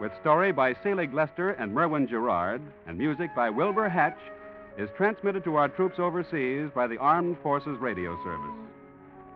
with 0.00 0.12
story 0.20 0.52
by 0.52 0.74
Selig 0.82 1.14
Lester 1.14 1.50
and 1.50 1.72
Merwin 1.72 2.08
Gerard, 2.08 2.60
and 2.86 2.98
music 2.98 3.30
by 3.34 3.50
Wilbur 3.50 3.88
Hatch, 3.88 4.18
is 4.76 4.88
transmitted 4.96 5.44
to 5.44 5.56
our 5.56 5.68
troops 5.68 5.98
overseas 5.98 6.70
by 6.74 6.86
the 6.86 6.98
Armed 6.98 7.36
Forces 7.42 7.78
Radio 7.78 8.16
Service. 8.24 8.64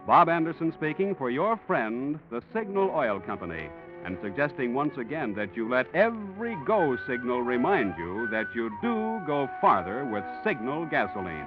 Bob 0.07 0.29
Anderson 0.29 0.73
speaking 0.73 1.15
for 1.15 1.31
your 1.31 1.61
friend, 1.67 2.19
the 2.31 2.43
Signal 2.53 2.91
Oil 2.91 3.21
Company, 3.21 3.69
and 4.05 4.19
suggesting 4.23 4.75
once 4.75 4.97
again 4.97 5.35
that 5.35 5.57
you 5.57 5.69
let 5.69 5.87
every 5.95 6.57
go 6.65 6.97
signal 7.07 7.43
remind 7.43 7.95
you 7.99 8.27
that 8.31 8.47
you 8.55 8.71
do 8.81 9.21
go 9.27 9.49
farther 9.61 10.05
with 10.07 10.25
Signal 10.45 10.87
gasoline. 10.87 11.47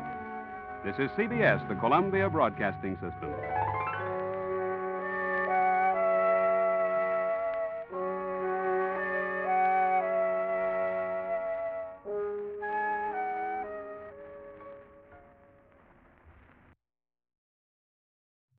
This 0.86 0.96
is 1.00 1.10
CBS, 1.12 1.68
the 1.68 1.76
Columbia 1.76 2.30
Broadcasting 2.30 2.96
System. 2.96 3.34